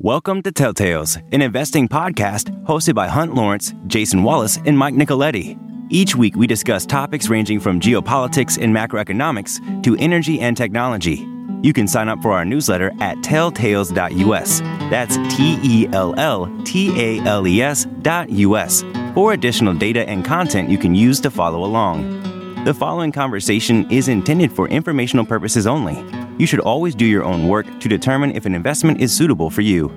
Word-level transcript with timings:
Welcome 0.00 0.42
to 0.42 0.50
Telltales, 0.50 1.22
an 1.32 1.40
investing 1.40 1.86
podcast 1.86 2.50
hosted 2.64 2.96
by 2.96 3.06
Hunt 3.06 3.36
Lawrence, 3.36 3.72
Jason 3.86 4.24
Wallace, 4.24 4.58
and 4.66 4.76
Mike 4.76 4.94
Nicoletti. 4.94 5.56
Each 5.88 6.16
week, 6.16 6.34
we 6.34 6.48
discuss 6.48 6.84
topics 6.84 7.28
ranging 7.28 7.60
from 7.60 7.78
geopolitics 7.78 8.60
and 8.60 8.74
macroeconomics 8.74 9.84
to 9.84 9.94
energy 9.98 10.40
and 10.40 10.56
technology. 10.56 11.24
You 11.62 11.72
can 11.72 11.86
sign 11.86 12.08
up 12.08 12.20
for 12.22 12.32
our 12.32 12.44
newsletter 12.44 12.90
at 13.00 13.18
telltales.us. 13.18 14.60
That's 14.90 15.16
T 15.34 15.60
E 15.62 15.86
L 15.92 16.12
L 16.18 16.52
T 16.64 17.00
A 17.00 17.20
L 17.20 17.46
E 17.46 17.62
S.us 17.62 18.82
for 19.14 19.32
additional 19.32 19.74
data 19.74 20.08
and 20.08 20.24
content 20.24 20.70
you 20.70 20.76
can 20.76 20.96
use 20.96 21.20
to 21.20 21.30
follow 21.30 21.62
along. 21.64 22.23
The 22.64 22.72
following 22.72 23.12
conversation 23.12 23.90
is 23.90 24.08
intended 24.08 24.50
for 24.50 24.66
informational 24.68 25.26
purposes 25.26 25.66
only. 25.66 26.02
You 26.38 26.46
should 26.46 26.60
always 26.60 26.94
do 26.94 27.04
your 27.04 27.22
own 27.22 27.46
work 27.46 27.66
to 27.78 27.88
determine 27.90 28.34
if 28.34 28.46
an 28.46 28.54
investment 28.54 29.02
is 29.02 29.14
suitable 29.14 29.50
for 29.50 29.60
you. 29.60 29.90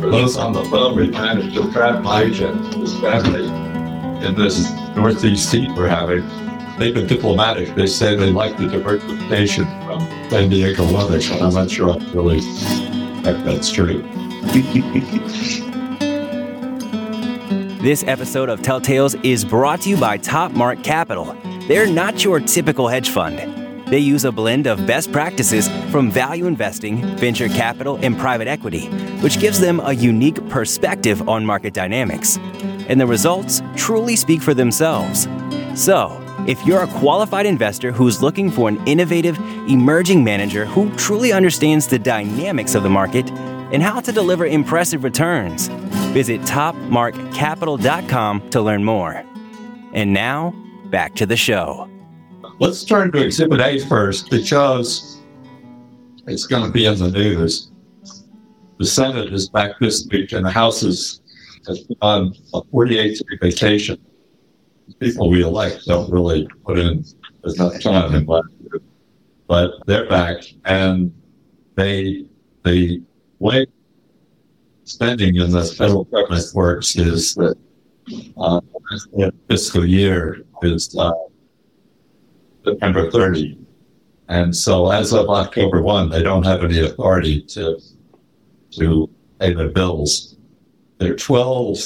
For 0.00 0.10
those 0.10 0.38
on 0.38 0.54
the 0.54 0.64
phone, 0.70 0.96
we 0.96 1.10
managed 1.10 1.54
to 1.54 1.70
trap 1.70 2.02
Mike 2.02 2.40
and 2.40 2.74
his 2.76 2.98
family 2.98 3.44
in 4.26 4.34
this 4.36 4.72
Northeast 4.96 5.52
heat 5.52 5.68
we're 5.76 5.86
having. 5.86 6.26
They've 6.78 6.94
been 6.94 7.06
diplomatic. 7.06 7.74
They 7.74 7.86
say 7.86 8.16
they 8.16 8.30
like 8.30 8.56
the 8.56 8.68
diversification 8.68 9.66
from 9.84 10.00
San 10.30 10.48
Diego 10.48 10.90
weather, 10.90 11.18
but 11.18 11.42
I'm 11.42 11.52
not 11.52 11.70
sure 11.70 11.90
I 11.90 11.98
really 12.14 12.40
think 12.40 13.44
that's 13.44 13.70
true. 13.70 14.02
This 17.84 18.02
episode 18.04 18.48
of 18.48 18.62
Telltales 18.62 19.22
is 19.22 19.44
brought 19.44 19.82
to 19.82 19.90
you 19.90 19.98
by 19.98 20.16
Top 20.16 20.52
Mark 20.52 20.82
Capital. 20.82 21.36
They're 21.68 21.86
not 21.86 22.24
your 22.24 22.40
typical 22.40 22.88
hedge 22.88 23.10
fund. 23.10 23.36
They 23.88 23.98
use 23.98 24.24
a 24.24 24.32
blend 24.32 24.66
of 24.66 24.86
best 24.86 25.12
practices 25.12 25.68
from 25.90 26.10
value 26.10 26.46
investing, 26.46 27.02
venture 27.18 27.46
capital, 27.46 27.98
and 28.00 28.18
private 28.18 28.48
equity, 28.48 28.86
which 29.20 29.38
gives 29.38 29.60
them 29.60 29.80
a 29.80 29.92
unique 29.92 30.48
perspective 30.48 31.28
on 31.28 31.44
market 31.44 31.74
dynamics. 31.74 32.38
And 32.88 32.98
the 32.98 33.06
results 33.06 33.60
truly 33.76 34.16
speak 34.16 34.40
for 34.40 34.54
themselves. 34.54 35.28
So, 35.74 36.18
if 36.48 36.64
you're 36.64 36.84
a 36.84 36.86
qualified 36.86 37.44
investor 37.44 37.92
who's 37.92 38.22
looking 38.22 38.50
for 38.50 38.70
an 38.70 38.82
innovative, 38.86 39.38
emerging 39.68 40.24
manager 40.24 40.64
who 40.64 40.90
truly 40.96 41.34
understands 41.34 41.86
the 41.86 41.98
dynamics 41.98 42.74
of 42.74 42.82
the 42.82 42.88
market 42.88 43.30
and 43.30 43.82
how 43.82 44.00
to 44.00 44.10
deliver 44.10 44.46
impressive 44.46 45.04
returns, 45.04 45.68
visit 46.14 46.40
topmarkcapital.com 46.42 48.50
to 48.50 48.62
learn 48.62 48.84
more. 48.84 49.24
And 49.92 50.14
now, 50.14 50.54
back 50.86 51.14
to 51.16 51.26
the 51.26 51.36
show. 51.36 51.90
Let's 52.60 52.84
turn 52.84 53.10
to 53.12 53.22
Exhibit 53.22 53.60
A 53.60 53.80
first 53.80 54.30
because 54.30 55.20
it's 56.28 56.46
going 56.46 56.64
to 56.64 56.70
be 56.70 56.86
in 56.86 56.96
the 56.98 57.10
news. 57.10 57.72
The 58.78 58.86
Senate 58.86 59.32
is 59.32 59.48
back 59.48 59.72
this 59.80 60.06
week 60.10 60.30
and 60.32 60.46
the 60.46 60.50
House 60.50 60.84
is 60.84 61.20
on 62.00 62.32
a 62.54 62.62
48 62.70 63.18
day 63.18 63.24
vacation. 63.40 63.98
People 65.00 65.30
we 65.30 65.42
elect 65.42 65.84
don't 65.86 66.12
really 66.12 66.46
put 66.64 66.78
in 66.78 67.04
as 67.44 67.58
much 67.58 67.82
time 67.82 68.14
in 68.14 68.24
but 69.48 69.72
they're 69.86 70.08
back 70.08 70.36
and 70.64 71.12
they 71.74 72.24
the 72.64 73.02
way 73.40 73.66
spending 74.84 75.36
in 75.36 75.50
the 75.50 75.64
federal 75.64 76.04
government 76.04 76.44
works 76.54 76.96
is 76.96 77.34
that 77.34 77.56
uh, 78.36 78.60
fiscal 79.48 79.84
year 79.84 80.44
is 80.62 80.94
uh, 80.96 81.12
September 82.64 83.10
30. 83.10 83.58
And 84.28 84.54
so 84.54 84.90
as 84.90 85.12
of 85.12 85.28
October 85.28 85.82
1, 85.82 86.10
they 86.10 86.22
don't 86.22 86.44
have 86.44 86.64
any 86.64 86.80
authority 86.80 87.42
to, 87.42 87.78
to 88.72 89.10
pay 89.38 89.52
their 89.52 89.68
bills. 89.68 90.36
There 90.98 91.12
are 91.12 91.16
12 91.16 91.78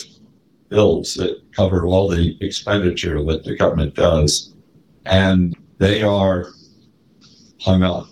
bills 0.69 1.15
that 1.15 1.41
cover 1.53 1.87
all 1.87 2.09
the 2.09 2.37
expenditure 2.41 3.23
that 3.25 3.45
the 3.45 3.57
government 3.57 3.95
does, 3.95 4.55
and 5.07 5.57
they 5.79 6.03
are 6.03 6.51
hung 7.61 7.83
up. 7.83 8.07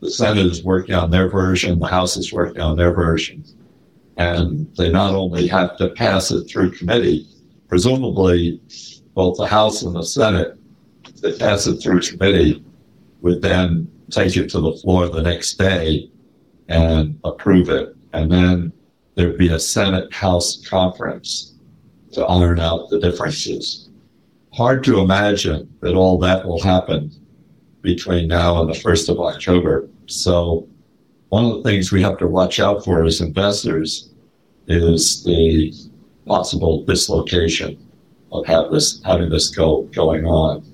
The 0.00 0.10
Senate 0.10 0.46
is 0.46 0.62
working 0.62 0.94
on 0.94 1.10
their 1.10 1.28
version, 1.28 1.78
the 1.78 1.86
House 1.86 2.16
is 2.16 2.32
working 2.32 2.62
on 2.62 2.76
their 2.76 2.94
version. 2.94 3.44
And 4.18 4.68
they 4.76 4.90
not 4.90 5.14
only 5.14 5.46
have 5.46 5.76
to 5.78 5.90
pass 5.90 6.30
it 6.30 6.44
through 6.48 6.72
committee, 6.72 7.26
presumably 7.68 8.60
both 9.14 9.36
the 9.36 9.46
House 9.46 9.82
and 9.82 9.94
the 9.94 10.02
Senate 10.02 10.58
that 11.22 11.38
pass 11.38 11.66
it 11.66 11.76
through 11.76 12.00
committee 12.00 12.64
would 13.20 13.42
then 13.42 13.90
take 14.10 14.36
it 14.36 14.50
to 14.50 14.60
the 14.60 14.72
floor 14.74 15.08
the 15.08 15.22
next 15.22 15.54
day 15.54 16.10
and 16.68 17.18
approve 17.24 17.68
it. 17.68 17.94
And 18.12 18.30
then 18.30 18.72
there'd 19.14 19.38
be 19.38 19.52
a 19.52 19.58
Senate 19.58 20.12
House 20.12 20.66
conference 20.66 21.54
to 22.12 22.24
iron 22.24 22.58
out 22.60 22.90
the 22.90 22.98
differences. 22.98 23.88
Hard 24.52 24.82
to 24.84 25.00
imagine 25.00 25.72
that 25.80 25.94
all 25.94 26.18
that 26.18 26.46
will 26.46 26.60
happen 26.60 27.12
between 27.82 28.28
now 28.28 28.60
and 28.60 28.68
the 28.68 28.78
1st 28.78 29.10
of 29.10 29.20
October. 29.20 29.88
So 30.06 30.68
one 31.28 31.44
of 31.44 31.56
the 31.56 31.62
things 31.62 31.92
we 31.92 32.02
have 32.02 32.18
to 32.18 32.26
watch 32.26 32.58
out 32.58 32.84
for 32.84 33.04
as 33.04 33.20
investors 33.20 34.10
is 34.66 35.22
the 35.24 35.72
possible 36.26 36.84
dislocation 36.84 37.78
of 38.32 38.46
have 38.46 38.70
this, 38.70 39.02
having 39.04 39.30
this 39.30 39.50
go 39.50 39.82
going 39.94 40.24
on. 40.24 40.64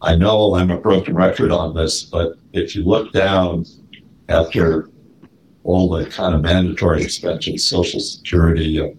I 0.00 0.14
know 0.14 0.54
I'm 0.54 0.70
a 0.70 0.78
broken 0.78 1.14
record 1.14 1.50
on 1.50 1.74
this, 1.74 2.04
but 2.04 2.34
if 2.52 2.74
you 2.74 2.84
look 2.84 3.12
down 3.12 3.64
after 4.28 4.90
all 5.64 5.88
the 5.88 6.06
kind 6.06 6.34
of 6.34 6.42
mandatory 6.42 7.02
expenses, 7.02 7.68
Social 7.68 8.00
Security, 8.00 8.94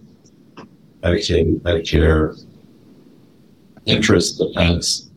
Medicaid, 1.02 1.60
Medicare, 1.60 2.44
interest, 3.86 4.38
defense, 4.38 5.10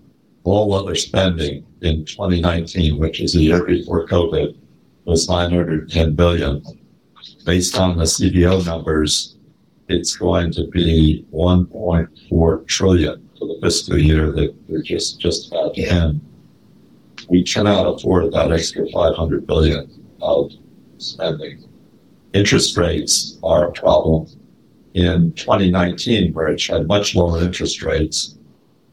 all 0.44 0.74
other 0.74 0.96
spending 0.96 1.66
in 1.82 2.06
2019, 2.06 2.98
which 2.98 3.20
is 3.20 3.36
a 3.36 3.40
year 3.40 3.64
before 3.66 4.08
COVID, 4.08 4.56
was 5.06 5.30
910 5.30 6.16
billion. 6.16 6.64
Based 7.46 7.78
on 7.78 7.98
the 7.98 8.04
CBO 8.04 8.66
numbers, 8.66 9.36
it's 9.90 10.16
going 10.16 10.52
to 10.54 10.68
be 10.68 11.26
1.4 11.34 12.68
trillion 12.68 13.30
for 13.38 13.48
the 13.48 13.60
fiscal 13.62 13.98
year 13.98 14.32
that 14.32 14.56
we're 14.68 14.82
just, 14.82 15.20
just 15.20 15.52
about 15.52 15.76
to 15.76 15.84
end. 15.84 16.22
We 17.30 17.44
cannot 17.44 17.86
afford 17.86 18.32
that 18.34 18.52
extra 18.52 18.88
500 18.92 19.46
billion 19.46 19.90
of 20.22 20.52
spending. 20.98 21.64
Interest 22.34 22.76
rates 22.78 23.38
are 23.44 23.68
a 23.68 23.72
problem. 23.72 24.28
In 24.94 25.34
2019, 25.34 26.34
where 26.34 26.48
it 26.48 26.66
had 26.66 26.88
much 26.88 27.16
lower 27.16 27.42
interest 27.42 27.84
rates, 27.84 28.38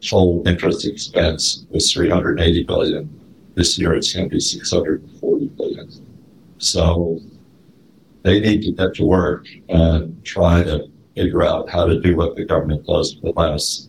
total 0.01 0.43
interest 0.47 0.87
expense 0.87 1.67
was 1.71 1.93
380 1.93 2.65
billion. 2.65 3.21
This 3.55 3.79
year 3.79 3.95
it's 3.95 4.13
going 4.13 4.29
to 4.29 4.37
be 4.37 4.41
640 4.41 5.40
billion. 5.40 5.40
So 6.61 7.19
they 8.23 8.39
need 8.39 8.63
to 8.63 8.73
get 8.73 8.95
to 8.97 9.05
work 9.05 9.47
and 9.69 10.23
try 10.25 10.63
to 10.63 10.89
figure 11.17 11.43
out 11.43 11.69
how 11.71 11.87
to 11.87 12.01
do 12.01 12.15
what 12.17 12.37
the 12.37 12.45
government 12.45 12.87
does 12.87 13.15
for 13.15 13.33
less. 13.33 13.89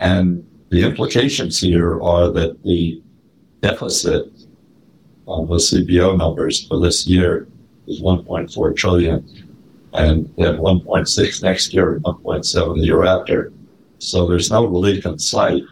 And 0.00 0.46
the 0.70 0.84
implications 0.84 1.60
here 1.60 2.02
are 2.02 2.30
that 2.32 2.62
the 2.64 3.00
deficit 3.62 4.26
on 5.26 5.46
the 5.46 5.54
CBO 5.54 6.18
numbers 6.18 6.66
for 6.66 6.80
this 6.80 7.06
year 7.06 7.46
is 7.86 8.02
1.4 8.02 8.76
trillion 8.76 9.24
and 9.92 10.26
then 10.36 10.56
1.6 10.56 11.42
next 11.42 11.72
year 11.72 11.94
and 11.94 12.04
1.7 12.04 12.74
the 12.74 12.84
year 12.84 13.04
after. 13.04 13.52
So 13.98 14.26
there's 14.26 14.50
no 14.50 14.66
relief 14.66 15.06
in 15.06 15.18
sight. 15.18 15.62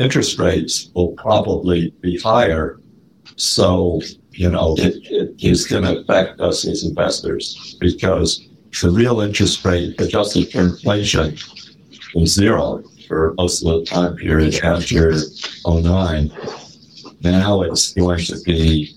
Interest 0.00 0.38
rates 0.38 0.90
will 0.94 1.12
probably 1.12 1.90
be 2.00 2.18
higher. 2.18 2.80
So 3.36 4.00
you 4.38 4.48
know, 4.48 4.76
it, 4.78 4.94
it 5.10 5.34
is 5.44 5.66
going 5.66 5.82
to 5.82 5.98
affect 5.98 6.40
us 6.40 6.64
as 6.64 6.84
investors 6.84 7.76
because 7.80 8.46
the 8.80 8.88
real 8.88 9.20
interest 9.20 9.64
rate 9.64 10.00
adjusted 10.00 10.52
for 10.52 10.60
inflation 10.60 11.36
was 12.14 12.34
zero 12.34 12.84
for 13.08 13.34
most 13.36 13.66
of 13.66 13.80
the 13.80 13.84
time 13.84 14.14
period 14.14 14.54
after 14.62 15.12
09. 15.66 16.30
Now 17.20 17.62
it's 17.62 17.92
going 17.94 18.20
to 18.26 18.40
be 18.44 18.94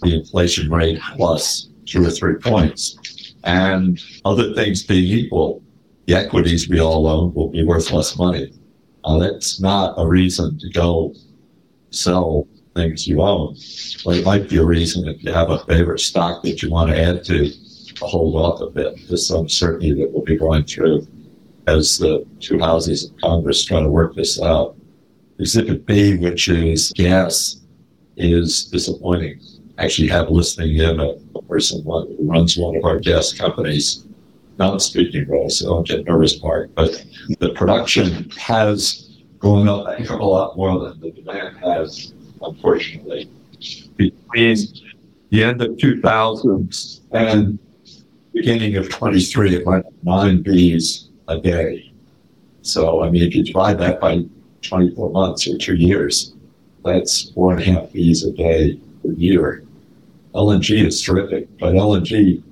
the 0.00 0.14
inflation 0.20 0.70
rate 0.70 0.98
plus 1.14 1.68
two 1.84 2.06
or 2.06 2.10
three 2.10 2.36
points. 2.36 3.34
And 3.44 4.02
other 4.24 4.54
things 4.54 4.82
being 4.82 5.04
equal, 5.04 5.62
the 6.06 6.14
equities 6.14 6.70
we 6.70 6.80
all 6.80 7.06
own 7.06 7.34
will 7.34 7.50
be 7.50 7.64
worth 7.64 7.90
less 7.90 8.16
money. 8.16 8.50
Uh, 9.04 9.18
that's 9.18 9.60
not 9.60 9.92
a 9.98 10.06
reason 10.06 10.58
to 10.58 10.70
go 10.70 11.14
sell 11.90 12.48
things 12.74 13.06
you 13.06 13.20
own. 13.20 13.56
Well, 14.04 14.16
it 14.16 14.24
might 14.24 14.48
be 14.48 14.58
a 14.58 14.64
reason 14.64 15.08
if 15.08 15.22
you 15.22 15.32
have 15.32 15.50
a 15.50 15.64
favorite 15.64 16.00
stock 16.00 16.42
that 16.42 16.62
you 16.62 16.70
want 16.70 16.90
to 16.90 17.00
add 17.00 17.24
to, 17.24 17.50
to 17.94 18.04
hold 18.04 18.36
off 18.36 18.60
a 18.60 18.70
bit. 18.70 19.08
This 19.08 19.30
uncertainty 19.30 19.92
that 19.94 20.10
we'll 20.12 20.24
be 20.24 20.36
going 20.36 20.64
through 20.64 21.06
as 21.66 21.98
the 21.98 22.26
two 22.40 22.58
houses 22.58 23.04
of 23.04 23.16
Congress 23.20 23.64
try 23.64 23.80
to 23.80 23.88
work 23.88 24.14
this 24.14 24.40
out. 24.40 24.76
Exhibit 25.38 25.86
B, 25.86 26.16
which 26.16 26.48
is 26.48 26.92
gas, 26.94 27.60
is 28.16 28.66
disappointing. 28.66 29.40
actually 29.78 30.08
have 30.08 30.30
listening 30.30 30.76
in 30.76 31.00
a 31.00 31.42
person 31.42 31.82
who 31.82 32.16
runs 32.20 32.56
one 32.56 32.76
of 32.76 32.84
our 32.84 32.98
gas 32.98 33.32
companies, 33.32 34.06
not 34.58 34.82
speaking 34.82 35.26
role, 35.26 35.48
so 35.48 35.66
don't 35.66 35.88
get 35.88 36.04
nervous, 36.04 36.42
Mark, 36.42 36.70
but 36.74 37.04
the 37.38 37.50
production 37.50 38.30
has 38.30 39.10
gone 39.38 39.68
up 39.68 39.98
a 39.98 40.24
lot 40.24 40.56
more 40.56 40.78
than 40.78 41.00
the 41.00 41.10
demand 41.10 41.56
has, 41.58 42.12
unfortunately. 42.42 43.30
Between 43.96 44.56
the 45.30 45.44
end 45.44 45.62
of 45.62 45.78
2000 45.78 47.00
and 47.12 47.58
beginning 48.32 48.76
of 48.76 48.88
23, 48.88 49.56
it 49.56 49.66
went 49.66 49.86
nine 50.04 50.42
Bs 50.42 51.08
a 51.28 51.38
day. 51.38 51.92
So, 52.62 53.02
I 53.02 53.10
mean, 53.10 53.22
if 53.22 53.34
you 53.34 53.44
divide 53.44 53.78
that 53.78 54.00
by 54.00 54.24
24 54.62 55.10
months 55.10 55.46
or 55.48 55.56
two 55.58 55.76
years, 55.76 56.34
that's 56.84 57.30
four 57.30 57.52
and 57.52 57.62
a 57.62 57.64
half 57.64 57.92
bees 57.92 58.24
a 58.24 58.32
day 58.32 58.78
per 59.02 59.12
year. 59.12 59.64
LNG 60.34 60.86
is 60.86 61.02
terrific, 61.02 61.48
but 61.58 61.74
LNG 61.74 62.42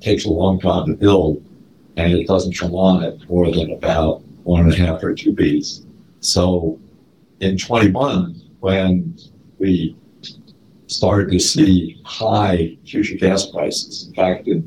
takes 0.00 0.24
a 0.24 0.30
long 0.30 0.60
time 0.60 0.86
to 0.86 0.94
build 0.94 1.42
and 1.96 2.12
it 2.12 2.28
doesn't 2.28 2.56
come 2.56 2.74
on 2.74 3.02
at 3.02 3.28
more 3.28 3.50
than 3.50 3.72
about 3.72 4.22
one 4.44 4.62
and 4.62 4.72
a 4.72 4.76
half 4.76 5.02
or 5.02 5.14
two 5.14 5.32
bees. 5.32 5.84
So 6.20 6.78
in 7.40 7.58
21, 7.58 8.40
when 8.60 9.16
we 9.58 9.96
started 10.86 11.30
to 11.30 11.38
see 11.38 12.00
high 12.04 12.76
future 12.84 13.16
gas 13.16 13.46
prices, 13.46 14.08
in 14.08 14.14
fact, 14.14 14.48
in 14.48 14.66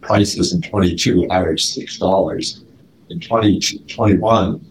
prices 0.00 0.52
in 0.52 0.62
22 0.62 1.28
averaged 1.30 1.76
$6. 1.76 2.64
In 3.10 3.20
2021, 3.20 4.64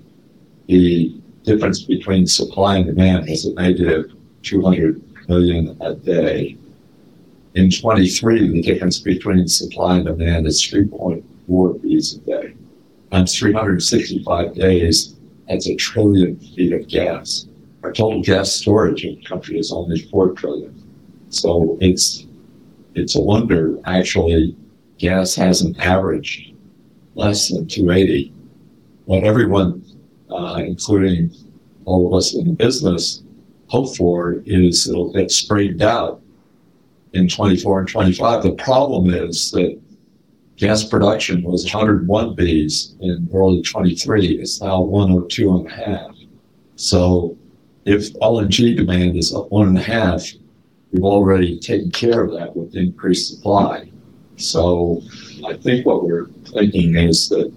the 0.67 1.21
difference 1.43 1.83
between 1.83 2.25
supply 2.25 2.77
and 2.77 2.85
demand 2.87 3.29
is 3.29 3.45
a 3.45 3.53
negative 3.53 4.13
200 4.43 5.01
million 5.29 5.77
a 5.81 5.93
day. 5.93 6.57
In 7.53 7.69
23, 7.69 8.51
the 8.51 8.61
difference 8.61 8.99
between 8.99 9.47
supply 9.47 9.97
and 9.97 10.05
demand 10.05 10.47
is 10.47 10.61
3.4 10.61 11.23
Bs 11.47 12.17
a 12.17 12.19
day. 12.25 12.53
On 13.11 13.25
365 13.25 14.55
days, 14.55 15.15
that's 15.47 15.67
a 15.67 15.75
trillion 15.75 16.37
feet 16.37 16.73
of 16.73 16.87
gas. 16.87 17.47
Our 17.85 17.93
total 17.93 18.23
gas 18.23 18.51
storage 18.51 19.05
in 19.05 19.13
the 19.13 19.21
country 19.21 19.59
is 19.59 19.71
only 19.71 20.01
4 20.09 20.31
trillion. 20.31 20.73
So 21.29 21.77
it's, 21.81 22.25
it's 22.95 23.15
a 23.15 23.21
wonder, 23.21 23.77
actually, 23.85 24.57
gas 24.97 25.35
hasn't 25.35 25.79
averaged 25.79 26.55
less 27.13 27.49
than 27.49 27.67
280. 27.67 28.33
What 29.05 29.23
everyone, 29.23 29.85
uh, 30.31 30.63
including 30.65 31.29
all 31.85 32.07
of 32.07 32.17
us 32.17 32.33
in 32.33 32.55
business, 32.55 33.21
hope 33.67 33.95
for 33.95 34.41
is 34.47 34.89
it'll 34.89 35.13
get 35.13 35.29
straightened 35.29 35.83
out 35.83 36.23
in 37.13 37.27
24 37.27 37.81
and 37.81 37.87
25. 37.87 38.41
The 38.41 38.53
problem 38.53 39.13
is 39.13 39.51
that 39.51 39.79
gas 40.57 40.83
production 40.83 41.43
was 41.43 41.65
101 41.65 42.35
Bs 42.35 42.99
in 43.01 43.29
early 43.31 43.61
23. 43.61 44.39
It's 44.39 44.59
now 44.59 44.81
102 44.81 45.57
and 45.57 45.67
a 45.67 45.69
half. 45.69 46.15
So 46.77 47.37
if 47.85 48.13
LNG 48.15 48.75
demand 48.75 49.15
is 49.15 49.33
up 49.33 49.51
one 49.51 49.67
and 49.67 49.77
a 49.77 49.83
half, 49.83 50.25
we've 50.91 51.03
already 51.03 51.59
taken 51.59 51.91
care 51.91 52.23
of 52.23 52.31
that 52.33 52.55
with 52.55 52.75
increased 52.75 53.35
supply. 53.35 53.89
So 54.37 55.01
I 55.45 55.53
think 55.53 55.85
what 55.85 56.03
we're 56.03 56.27
thinking 56.45 56.95
is 56.97 57.29
that 57.29 57.53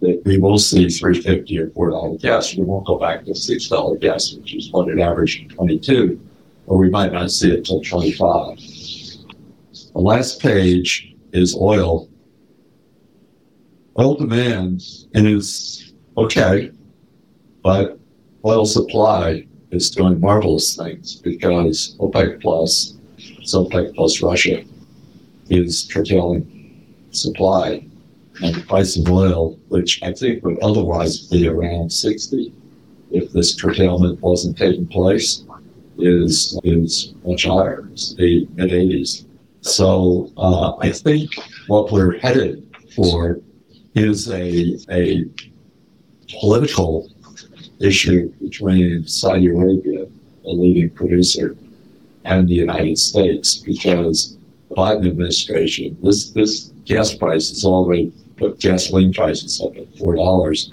that 0.00 0.22
we 0.26 0.38
will 0.38 0.58
see 0.58 0.88
350 0.88 1.58
or 1.58 1.70
four 1.70 1.90
dollar 1.90 2.18
gas. 2.18 2.54
We 2.54 2.64
won't 2.64 2.86
go 2.86 2.98
back 2.98 3.24
to 3.24 3.34
six 3.34 3.68
dollar 3.68 3.96
gas, 3.96 4.34
which 4.34 4.54
is 4.54 4.70
what 4.70 4.88
it 4.88 4.98
averaged 4.98 5.42
in 5.42 5.48
22, 5.48 6.20
or 6.66 6.76
we 6.76 6.90
might 6.90 7.12
not 7.12 7.30
see 7.30 7.52
it 7.52 7.64
till 7.64 7.80
25. 7.80 8.58
The 8.58 10.00
last 10.00 10.42
page 10.42 11.14
is 11.32 11.56
oil. 11.56 12.08
Oil 13.98 14.14
demand 14.16 14.82
is 15.14 15.94
okay, 16.18 16.70
but 17.62 17.98
oil 18.44 18.66
supply 18.66 19.46
is 19.70 19.90
doing 19.90 20.20
marvelous 20.20 20.76
things 20.76 21.16
because 21.16 21.96
OPEC 21.98 22.40
plus, 22.40 22.94
it's 23.16 23.54
OPEC 23.54 23.94
plus 23.94 24.22
Russia, 24.22 24.62
is 25.48 25.88
curtailing 25.92 26.84
supply 27.10 27.84
and 28.42 28.54
the 28.54 28.62
price 28.62 28.96
of 28.96 29.08
oil, 29.08 29.58
which 29.68 30.02
I 30.02 30.12
think 30.12 30.44
would 30.44 30.58
otherwise 30.62 31.28
be 31.28 31.48
around 31.48 31.90
60 31.90 32.52
if 33.10 33.32
this 33.32 33.60
curtailment 33.60 34.20
wasn't 34.20 34.58
taking 34.58 34.86
place, 34.86 35.44
is 35.98 36.58
is 36.64 37.14
much 37.24 37.44
higher. 37.44 37.88
It's 37.92 38.14
the 38.14 38.48
mid 38.54 38.70
80s. 38.70 39.24
So 39.60 40.32
uh, 40.36 40.76
I 40.78 40.90
think 40.90 41.30
what 41.68 41.92
we're 41.92 42.18
headed 42.18 42.66
for 42.96 43.40
is 43.94 44.28
a 44.30 44.76
a 44.90 45.24
political 46.40 47.13
issue 47.80 48.28
between 48.40 49.06
Saudi 49.06 49.48
Arabia, 49.48 50.06
a 50.44 50.50
leading 50.50 50.90
producer, 50.90 51.56
and 52.24 52.48
the 52.48 52.54
United 52.54 52.98
States, 52.98 53.58
because 53.58 54.36
the 54.68 54.74
Biden 54.76 55.06
administration, 55.06 55.96
this 56.02 56.30
this 56.30 56.72
gas 56.84 57.14
price 57.14 57.50
is 57.50 57.64
already 57.64 58.12
put 58.36 58.58
gasoline 58.60 59.12
prices 59.12 59.60
up 59.60 59.76
at 59.76 59.96
four 59.98 60.16
dollars. 60.16 60.70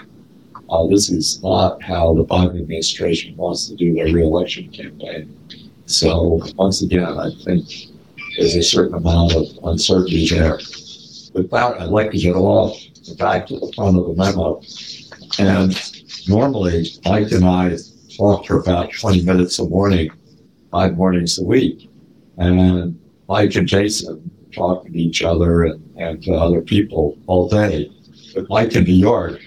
Uh, 0.70 0.86
this 0.86 1.10
is 1.10 1.42
not 1.42 1.82
how 1.82 2.14
the 2.14 2.24
Biden 2.24 2.58
administration 2.60 3.36
wants 3.36 3.68
to 3.68 3.74
do 3.76 3.94
their 3.94 4.06
reelection 4.06 4.68
campaign. 4.70 5.36
So 5.86 6.40
once 6.56 6.80
again, 6.80 7.18
I 7.18 7.30
think 7.44 7.66
there's 8.36 8.54
a 8.54 8.62
certain 8.62 8.94
amount 8.94 9.34
of 9.34 9.46
uncertainty 9.64 10.26
there. 10.28 10.56
With 11.34 11.50
that, 11.50 11.80
I'd 11.80 11.90
like 11.90 12.10
to 12.12 12.18
get 12.18 12.34
off 12.34 12.78
back 13.18 13.46
to 13.48 13.58
the 13.58 13.72
front 13.74 13.98
of 13.98 14.06
the 14.06 14.14
memo. 14.14 14.62
And 15.38 15.72
normally, 16.28 16.86
Mike 17.04 17.32
and 17.32 17.44
I 17.44 17.76
talk 18.16 18.46
for 18.46 18.60
about 18.60 18.92
20 18.92 19.22
minutes 19.22 19.58
a 19.58 19.68
morning, 19.68 20.10
five 20.70 20.96
mornings 20.96 21.38
a 21.38 21.44
week. 21.44 21.88
And 22.38 22.98
Mike 23.28 23.54
and 23.54 23.66
Jason 23.66 24.30
talk 24.52 24.84
to 24.84 24.98
each 24.98 25.22
other 25.22 25.64
and, 25.64 25.94
and 25.96 26.22
to 26.24 26.32
other 26.32 26.60
people 26.60 27.18
all 27.26 27.48
day. 27.48 27.90
But 28.34 28.50
like 28.50 28.74
in 28.74 28.84
New 28.84 28.92
York, 28.92 29.40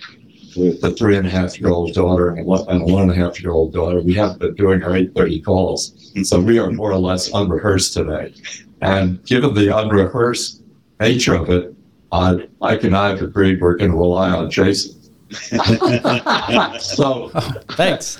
with 0.56 0.82
the 0.82 0.92
three 0.92 1.18
and 1.18 1.28
a 1.28 1.30
half 1.30 1.60
year 1.60 1.70
old 1.70 1.94
daughter 1.94 2.30
and 2.30 2.40
a 2.40 2.44
one 2.44 3.04
and 3.04 3.12
a 3.12 3.16
half 3.16 3.42
year 3.42 3.52
old 3.52 3.74
daughter, 3.74 4.02
we 4.02 4.14
haven't 4.14 4.40
been 4.40 4.56
doing 4.56 4.84
our 4.84 4.96
830 4.96 5.42
calls. 5.42 6.12
So 6.24 6.40
we 6.40 6.60
are 6.60 6.72
more 6.72 6.92
or 6.92 6.98
less 6.98 7.30
unrehearsed 7.34 7.94
today. 7.94 8.34
And 8.82 9.24
given 9.26 9.54
the 9.54 9.76
unrehearsed 9.76 10.64
nature 11.00 11.36
of 11.36 11.50
it, 11.50 11.74
uh, 12.12 12.38
Mike 12.62 12.84
and 12.84 12.96
I 12.96 13.10
have 13.10 13.22
agreed 13.22 13.62
we're 13.62 13.76
going 13.76 13.92
to 13.92 13.98
rely 13.98 14.30
on 14.30 14.50
Jason. 14.50 14.96
so 16.80 17.32
oh, 17.34 17.52
thanks. 17.72 18.18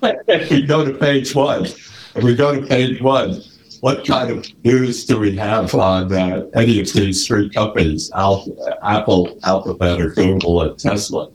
if 0.00 0.50
we 0.50 0.66
go 0.66 0.84
to 0.84 0.92
page 0.94 1.34
one, 1.34 1.64
if 1.64 2.22
we 2.22 2.34
go 2.34 2.60
to 2.60 2.66
page 2.66 3.00
one, 3.00 3.40
what 3.80 4.06
kind 4.06 4.30
of 4.30 4.64
news 4.64 5.04
do 5.04 5.18
we 5.18 5.36
have 5.36 5.74
on 5.74 6.12
uh, 6.12 6.46
any 6.54 6.80
of 6.80 6.92
these 6.92 7.26
three 7.26 7.48
companies, 7.50 8.10
Alpha, 8.14 8.50
Apple, 8.82 9.38
Alphabet, 9.44 10.00
or 10.00 10.10
Google, 10.10 10.62
and 10.62 10.78
Tesla? 10.78 11.30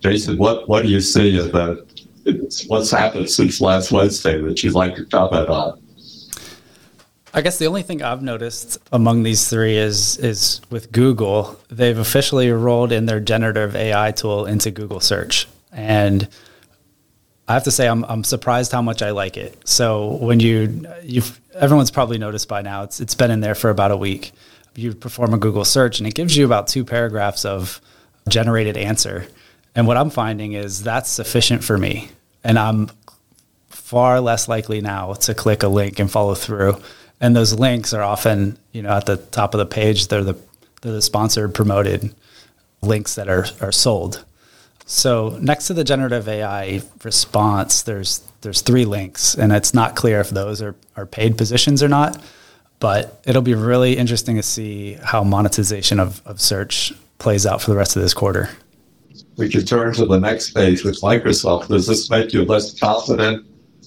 Jason, 0.00 0.36
what, 0.36 0.68
what 0.68 0.82
do 0.82 0.88
you 0.88 1.00
see 1.00 1.38
the, 1.38 1.86
what's 2.66 2.90
happened 2.90 3.30
since 3.30 3.60
last 3.60 3.90
Wednesday 3.90 4.40
that 4.42 4.62
you'd 4.62 4.74
like 4.74 4.96
to 4.96 5.06
comment 5.06 5.48
on? 5.48 5.80
I 7.36 7.40
guess 7.40 7.58
the 7.58 7.66
only 7.66 7.82
thing 7.82 8.00
I've 8.00 8.22
noticed 8.22 8.78
among 8.92 9.24
these 9.24 9.48
three 9.50 9.76
is 9.76 10.16
is 10.18 10.60
with 10.70 10.92
Google, 10.92 11.58
they've 11.68 11.98
officially 11.98 12.50
rolled 12.52 12.92
in 12.92 13.06
their 13.06 13.18
generative 13.18 13.74
AI 13.74 14.12
tool 14.12 14.46
into 14.46 14.70
Google 14.70 15.00
search. 15.00 15.48
And 15.72 16.28
I 17.48 17.54
have 17.54 17.64
to 17.64 17.72
say, 17.72 17.88
I'm, 17.88 18.04
I'm 18.04 18.22
surprised 18.22 18.70
how 18.70 18.82
much 18.82 19.02
I 19.02 19.10
like 19.10 19.36
it. 19.36 19.68
So 19.68 20.14
when 20.16 20.38
you, 20.38 20.86
you've, 21.02 21.40
everyone's 21.54 21.90
probably 21.90 22.18
noticed 22.18 22.48
by 22.48 22.62
now, 22.62 22.84
it's, 22.84 23.00
it's 23.00 23.16
been 23.16 23.32
in 23.32 23.40
there 23.40 23.56
for 23.56 23.68
about 23.68 23.90
a 23.90 23.96
week. 23.96 24.30
You 24.76 24.94
perform 24.94 25.34
a 25.34 25.38
Google 25.38 25.64
search 25.64 25.98
and 25.98 26.06
it 26.06 26.14
gives 26.14 26.36
you 26.36 26.44
about 26.44 26.68
two 26.68 26.84
paragraphs 26.84 27.44
of 27.44 27.80
generated 28.28 28.76
answer. 28.76 29.26
And 29.74 29.88
what 29.88 29.96
I'm 29.96 30.10
finding 30.10 30.52
is 30.52 30.84
that's 30.84 31.10
sufficient 31.10 31.64
for 31.64 31.76
me. 31.76 32.10
And 32.44 32.60
I'm 32.60 32.90
far 33.68 34.20
less 34.20 34.48
likely 34.48 34.80
now 34.80 35.14
to 35.14 35.34
click 35.34 35.64
a 35.64 35.68
link 35.68 35.98
and 35.98 36.08
follow 36.08 36.36
through. 36.36 36.80
And 37.24 37.34
those 37.34 37.54
links 37.54 37.94
are 37.94 38.02
often, 38.02 38.58
you 38.72 38.82
know, 38.82 38.90
at 38.90 39.06
the 39.06 39.16
top 39.16 39.54
of 39.54 39.58
the 39.58 39.64
page, 39.64 40.08
they're 40.08 40.22
the, 40.22 40.36
they're 40.82 40.92
the 40.92 41.00
sponsored 41.00 41.54
promoted 41.54 42.14
links 42.82 43.14
that 43.14 43.30
are, 43.30 43.46
are 43.62 43.72
sold. 43.72 44.22
So 44.84 45.38
next 45.40 45.68
to 45.68 45.72
the 45.72 45.84
generative 45.84 46.28
AI 46.28 46.82
response, 47.02 47.80
there's 47.80 48.18
there's 48.42 48.60
three 48.60 48.84
links, 48.84 49.34
and 49.34 49.54
it's 49.54 49.72
not 49.72 49.96
clear 49.96 50.20
if 50.20 50.28
those 50.28 50.60
are, 50.60 50.74
are 50.98 51.06
paid 51.06 51.38
positions 51.38 51.82
or 51.82 51.88
not. 51.88 52.22
But 52.78 53.22
it'll 53.24 53.40
be 53.40 53.54
really 53.54 53.96
interesting 53.96 54.36
to 54.36 54.42
see 54.42 54.98
how 55.02 55.24
monetization 55.24 56.00
of, 56.00 56.20
of 56.26 56.42
search 56.42 56.92
plays 57.16 57.46
out 57.46 57.62
for 57.62 57.70
the 57.70 57.76
rest 57.78 57.96
of 57.96 58.02
this 58.02 58.12
quarter. 58.12 58.50
We 59.38 59.48
can 59.48 59.64
turn 59.64 59.94
to 59.94 60.04
the 60.04 60.20
next 60.20 60.50
page 60.50 60.84
with 60.84 61.00
Microsoft. 61.00 61.68
Does 61.68 61.86
this 61.86 62.10
make 62.10 62.34
you 62.34 62.44
less 62.44 62.78
confident 62.78 63.46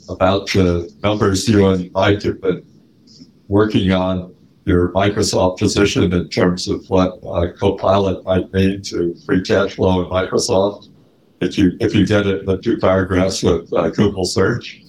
about 0.09 0.47
the 0.47 0.91
numbers 1.03 1.47
you 1.47 1.67
and 1.67 1.91
Mike 1.91 2.23
have 2.23 2.41
working 3.47 3.91
on 3.91 4.33
your 4.65 4.89
Microsoft 4.89 5.59
position 5.59 6.11
in 6.11 6.29
terms 6.29 6.67
of 6.67 6.87
what 6.89 7.19
uh, 7.25 7.47
Copilot 7.57 8.23
might 8.25 8.51
mean 8.53 8.81
to 8.81 9.15
free 9.25 9.41
cash 9.41 9.75
flow 9.75 10.03
in 10.03 10.09
Microsoft 10.09 10.89
if 11.39 11.57
you 11.57 11.77
if 11.79 11.95
you 11.95 12.05
did 12.05 12.27
it 12.27 12.39
in 12.41 12.45
the 12.45 12.57
two 12.57 12.77
paragraphs 12.77 13.43
with 13.43 13.71
uh, 13.73 13.89
Google 13.89 14.25
search? 14.25 14.81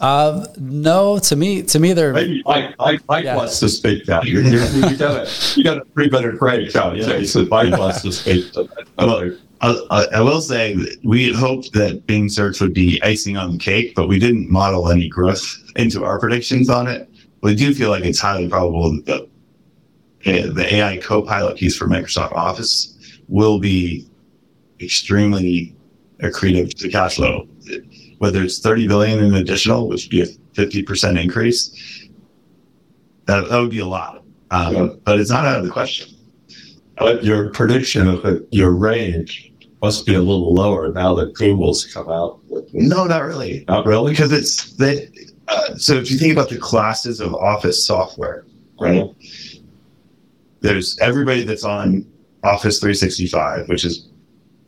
Uh, 0.00 0.44
no, 0.58 1.18
to 1.20 1.36
me, 1.36 1.62
to 1.62 1.78
me, 1.78 1.92
they're 1.92 2.12
maybe 2.12 2.42
Mike, 2.44 2.74
Mike, 2.78 3.00
Mike 3.08 3.24
yeah. 3.24 3.36
wants 3.36 3.60
to 3.60 3.68
speak 3.68 4.06
now. 4.08 4.20
You, 4.22 4.40
you, 4.40 4.60
you 4.88 4.96
got 4.96 5.26
a 5.26 5.30
you 5.56 5.62
got 5.62 5.78
a 5.78 5.84
three 5.94 6.08
better 6.08 6.32
grade, 6.32 6.70
John. 6.70 6.96
Yeah. 6.96 7.18
He 7.18 7.26
said 7.26 7.48
Mike 7.48 7.76
wants 7.78 8.02
to 8.02 8.12
speak. 8.12 8.52
Well, 8.98 9.36
I, 9.60 10.06
I 10.14 10.20
will 10.20 10.40
say 10.40 10.76
we 11.04 11.32
hoped 11.32 11.72
that 11.74 12.04
Bing 12.06 12.28
search 12.28 12.60
would 12.60 12.74
be 12.74 13.00
icing 13.04 13.36
on 13.36 13.52
the 13.52 13.58
cake, 13.58 13.94
but 13.94 14.08
we 14.08 14.18
didn't 14.18 14.50
model 14.50 14.90
any 14.90 15.08
growth 15.08 15.62
into 15.76 16.04
our 16.04 16.18
predictions 16.18 16.68
on 16.68 16.88
it. 16.88 17.08
We 17.42 17.54
do 17.54 17.74
feel 17.74 17.90
like 17.90 18.04
it's 18.04 18.20
highly 18.20 18.48
probable 18.48 18.92
that 19.04 19.28
the, 20.24 20.52
the 20.52 20.74
AI 20.74 20.98
co-pilot 20.98 21.56
piece 21.56 21.76
for 21.76 21.86
Microsoft 21.86 22.32
Office 22.32 22.96
will 23.28 23.58
be 23.58 24.08
extremely 24.80 25.74
accretive 26.20 26.74
to 26.74 26.88
cash 26.88 27.16
flow. 27.16 27.48
Whether 28.18 28.42
it's 28.42 28.60
30 28.60 28.86
billion 28.86 29.22
in 29.22 29.34
additional, 29.34 29.88
which 29.88 30.04
would 30.04 30.10
be 30.10 30.22
a 30.22 30.26
50% 30.26 31.20
increase, 31.20 32.08
that, 33.26 33.48
that 33.48 33.58
would 33.58 33.70
be 33.70 33.80
a 33.80 33.86
lot. 33.86 34.22
Um, 34.50 34.74
yeah. 34.74 34.88
But 35.04 35.18
it's 35.18 35.30
not 35.30 35.44
out 35.44 35.58
of 35.58 35.64
the 35.64 35.70
question. 35.70 36.14
But 36.98 37.24
your 37.24 37.50
prediction 37.50 38.06
of 38.06 38.46
your 38.50 38.70
range 38.70 39.52
must 39.82 40.06
be 40.06 40.14
a 40.14 40.20
little 40.20 40.54
lower 40.54 40.92
now 40.92 41.14
that 41.14 41.34
Google's 41.34 41.84
come 41.92 42.08
out. 42.08 42.38
No, 42.72 43.06
not 43.06 43.22
really. 43.22 43.64
Not 43.66 43.86
really? 43.86 44.12
Because 44.12 44.30
it's 44.30 44.74
that. 44.74 45.31
So 45.76 45.94
if 45.94 46.10
you 46.10 46.18
think 46.18 46.32
about 46.32 46.48
the 46.48 46.58
classes 46.58 47.20
of 47.20 47.34
Office 47.34 47.84
software, 47.84 48.44
right? 48.80 49.04
There's 50.60 50.98
everybody 51.00 51.42
that's 51.44 51.64
on 51.64 52.06
Office 52.44 52.78
365, 52.78 53.68
which 53.68 53.84
is 53.84 54.08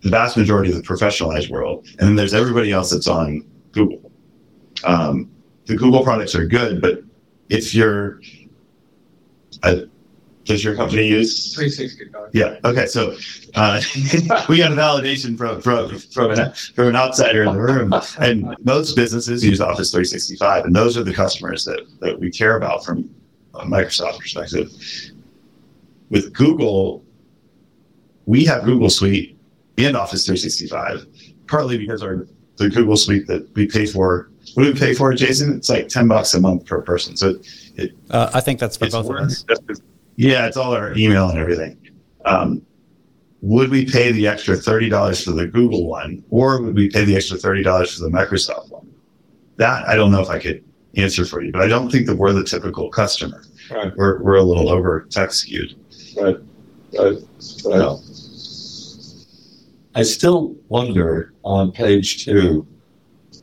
the 0.03 0.11
vast 0.11 0.37
majority 0.37 0.71
of 0.71 0.77
the 0.77 0.83
professionalized 0.83 1.51
world. 1.51 1.87
And 1.99 2.09
then 2.09 2.17
there's 2.17 2.35
everybody 2.35 2.73
else 2.73 2.91
that's 2.91 3.07
on 3.07 3.45
Google. 3.73 4.11
Um, 4.85 5.31
the 5.67 5.77
Google 5.77 6.03
products 6.05 6.35
are 6.35 6.47
good, 6.47 6.81
but 6.83 7.03
if 7.49 7.75
you're 7.75 8.21
a, 9.63 9.87
does 10.45 10.63
your 10.63 10.77
company 10.77 11.07
use 11.09 11.55
365? 11.55 12.31
Yeah. 12.33 12.59
Okay. 12.65 12.87
So 12.87 13.17
uh, 13.55 13.81
we 14.49 14.59
got 14.59 14.73
a 14.73 14.77
validation 14.77 15.37
from 15.37 15.61
from 15.61 15.99
from 15.99 16.33
an, 16.33 16.53
from 16.75 16.89
an 16.89 16.97
outsider 16.97 17.45
in 17.45 17.55
the 17.55 17.61
room, 17.61 17.95
and 18.19 18.55
most 18.65 18.95
businesses 18.95 19.45
use 19.45 19.61
Office 19.61 19.91
365, 19.91 20.67
and 20.67 20.77
those 20.77 20.97
are 20.97 21.05
the 21.05 21.15
customers 21.15 21.65
that 21.65 21.81
that 22.01 22.19
we 22.19 22.31
care 22.31 22.57
about 22.57 22.85
from 22.85 23.09
a 23.55 23.65
Microsoft 23.65 24.19
perspective. 24.19 24.71
With 26.11 26.33
Google, 26.35 27.03
we 28.27 28.45
have 28.45 28.65
Google 28.65 28.91
Suite 28.91 29.39
in 29.77 29.97
Office 29.97 30.27
365, 30.27 31.07
partly 31.47 31.79
because 31.79 32.03
our 32.03 32.27
the 32.57 32.69
Google 32.69 32.97
Suite 32.97 33.27
that 33.27 33.53
we 33.55 33.67
pay 33.67 33.87
for. 33.87 34.31
What 34.55 34.65
do 34.65 34.73
we 34.73 34.79
pay 34.79 34.95
for, 34.95 35.13
Jason? 35.15 35.57
It's 35.57 35.71
like 35.71 35.89
ten 35.89 36.07
bucks 36.07 36.35
a 36.35 36.41
month 36.41 36.67
per 36.67 36.83
person. 36.83 37.17
So 37.17 37.35
it, 37.77 37.93
uh, 38.11 38.31
I 38.35 38.41
think 38.41 38.61
that's 38.61 38.77
for 38.77 38.89
both 38.89 39.09
of 39.09 39.17
us. 39.17 39.45
Yeah, 40.17 40.47
it's 40.47 40.57
all 40.57 40.75
our 40.75 40.97
email 40.97 41.29
and 41.29 41.39
everything. 41.39 41.79
Um, 42.25 42.63
would 43.41 43.71
we 43.71 43.85
pay 43.85 44.13
the 44.13 44.27
extra 44.27 44.57
thirty 44.57 44.89
dollars 44.89 45.23
for 45.23 45.33
the 45.33 45.47
Google 45.47 45.87
one, 45.87 46.25
or 46.31 46.63
would 46.63 46.75
we 46.75 46.89
pay 46.89 47.05
the 47.05 47.17
extra 47.17 47.37
thirty 47.37 47.63
dollars 47.63 47.95
for 47.95 48.05
the 48.05 48.11
Microsoft 48.11 48.71
one? 48.71 48.93
That 49.57 49.87
I 49.87 49.97
don't 49.97 50.11
know 50.11 50.23
if 50.23 50.31
I 50.31 50.39
could 50.39 50.65
answer 50.97 51.25
for 51.25 51.43
you, 51.43 51.53
but 51.53 51.63
I 51.63 51.69
don't 51.69 51.91
think 51.91 52.07
that 52.07 52.17
we're 52.17 52.33
the 52.33 52.45
typical 52.45 52.89
customer. 52.89 53.45
Right. 53.71 53.93
We're 53.97 54.23
we're 54.23 54.37
a 54.37 54.43
little 54.43 54.71
over 54.71 55.07
tech 55.11 55.33
skewed. 55.33 55.75
Right. 56.17 56.37
Right. 56.99 57.19
right. 57.67 57.99
I 59.97 60.03
still 60.03 60.57
wonder 60.69 61.35
on 61.45 61.71
page 61.71 62.25
two 62.25 62.67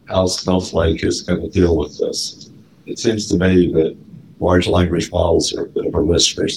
how 0.09 0.25
Snowflake 0.25 1.03
is 1.03 1.21
going 1.21 1.41
to 1.41 1.49
deal 1.49 1.77
with 1.77 1.97
this. 1.97 2.49
It 2.85 2.99
seems 2.99 3.27
to 3.29 3.37
me 3.37 3.71
that 3.73 3.95
large 4.41 4.67
language 4.67 5.11
models 5.11 5.55
are 5.55 5.65
a 5.65 5.69
bit 5.69 5.85
of 5.85 5.95
a 5.95 6.01
risk 6.01 6.35
for, 6.35 6.47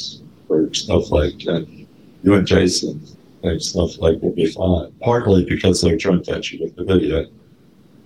for 0.49 0.73
Snowflake, 0.75 1.47
and 1.47 1.67
uh, 1.67 1.85
you 2.23 2.35
and 2.35 2.47
Jason 2.47 3.01
think 3.43 3.61
Snowflake 3.61 4.23
will 4.23 4.33
be 4.33 4.47
fine, 4.47 4.91
partly 5.01 5.45
because 5.45 5.81
they're 5.81 5.97
joint 5.97 6.25
venture 6.25 6.57
with 6.61 6.75
NVIDIA, 6.77 7.31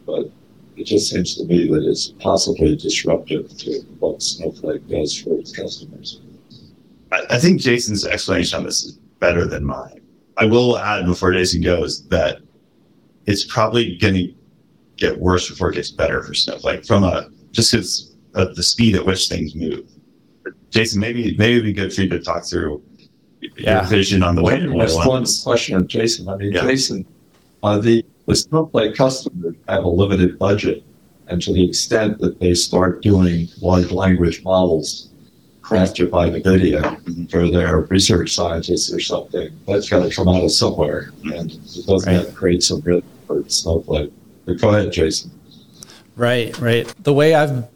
but 0.05 0.31
it 0.77 0.85
just 0.85 1.11
seems 1.11 1.37
to 1.37 1.45
me 1.45 1.69
that 1.69 1.89
it's 1.89 2.09
possibly 2.19 2.77
disruptive 2.77 3.57
to 3.59 3.81
what 4.01 4.21
Snowflake 4.21 4.87
does 4.89 5.17
for 5.17 5.39
its 5.39 5.57
customers. 5.57 6.21
I 7.31 7.39
think 7.39 7.61
Jason's 7.61 8.05
explanation 8.05 8.59
on 8.59 8.65
this 8.65 8.85
is 8.85 8.93
better 9.21 9.47
than 9.47 9.65
mine. 9.65 10.01
I 10.37 10.45
will 10.45 10.77
add 10.77 11.07
before 11.07 11.33
Jason 11.33 11.63
goes 11.63 12.07
that 12.09 12.41
it's 13.27 13.45
probably 13.45 13.97
going 13.97 14.15
to 14.15 14.35
get 14.97 15.19
worse 15.19 15.49
before 15.49 15.71
it 15.71 15.77
gets 15.77 15.91
better 15.91 16.23
for 16.23 16.35
Snowflake 16.35 16.85
from 16.85 17.05
a 17.05 17.31
just 17.53 17.73
because 17.73 18.08
of 18.35 18.55
the 18.57 18.63
speed 18.63 18.95
at 18.95 19.05
which 19.05 19.29
things 19.29 19.55
move. 19.55 19.87
Jason, 20.71 21.01
maybe 21.01 21.37
maybe 21.37 21.53
it'd 21.55 21.65
be 21.65 21.73
good 21.73 21.93
for 21.93 22.03
you 22.03 22.09
to 22.11 22.21
talk 22.21 22.45
through 22.45 22.83
yeah. 23.57 23.81
your 23.81 23.85
vision 23.85 24.23
on 24.23 24.35
the 24.35 24.43
way. 24.43 24.65
That's 24.67 24.95
one 24.95 25.25
question 25.43 25.77
of 25.77 25.87
Jason. 25.87 26.29
I 26.29 26.37
mean, 26.37 26.53
yeah. 26.53 26.63
Jason, 26.63 27.07
uh, 27.63 27.79
the 27.79 28.05
the 28.27 28.37
Snowflake 28.37 28.95
customers 28.95 29.55
have 29.69 29.85
a 29.85 29.89
limited 29.89 30.39
budget, 30.39 30.85
and 31.29 31.41
to 31.43 31.53
the 31.53 31.67
extent 31.67 32.19
that 32.19 32.39
they 32.41 32.55
start 32.55 33.03
doing 33.03 33.49
large 33.61 33.91
language 33.91 34.43
models 34.43 35.09
crafted 35.69 36.11
by 36.11 36.31
NVIDIA 36.31 37.31
for 37.31 37.51
their 37.51 37.81
research 37.81 38.35
scientists 38.35 38.93
or 38.93 39.01
something. 39.01 39.51
That's 39.67 39.89
got 39.89 40.03
to 40.03 40.15
come 40.15 40.29
out 40.29 40.43
of 40.43 40.51
somewhere, 40.51 41.13
and 41.25 41.53
it 41.53 41.87
doesn't 41.87 42.07
right. 42.07 42.35
create 42.35 42.63
some 42.63 42.81
real 42.81 43.03
for 43.27 43.47
Snowflake. 43.49 44.13
But 44.47 44.61
go 44.61 44.71
ahead, 44.71 44.93
Jason. 44.93 45.31
Right, 46.17 46.59
right. 46.59 46.93
The 47.05 47.13
way 47.13 47.35
I've 47.35 47.69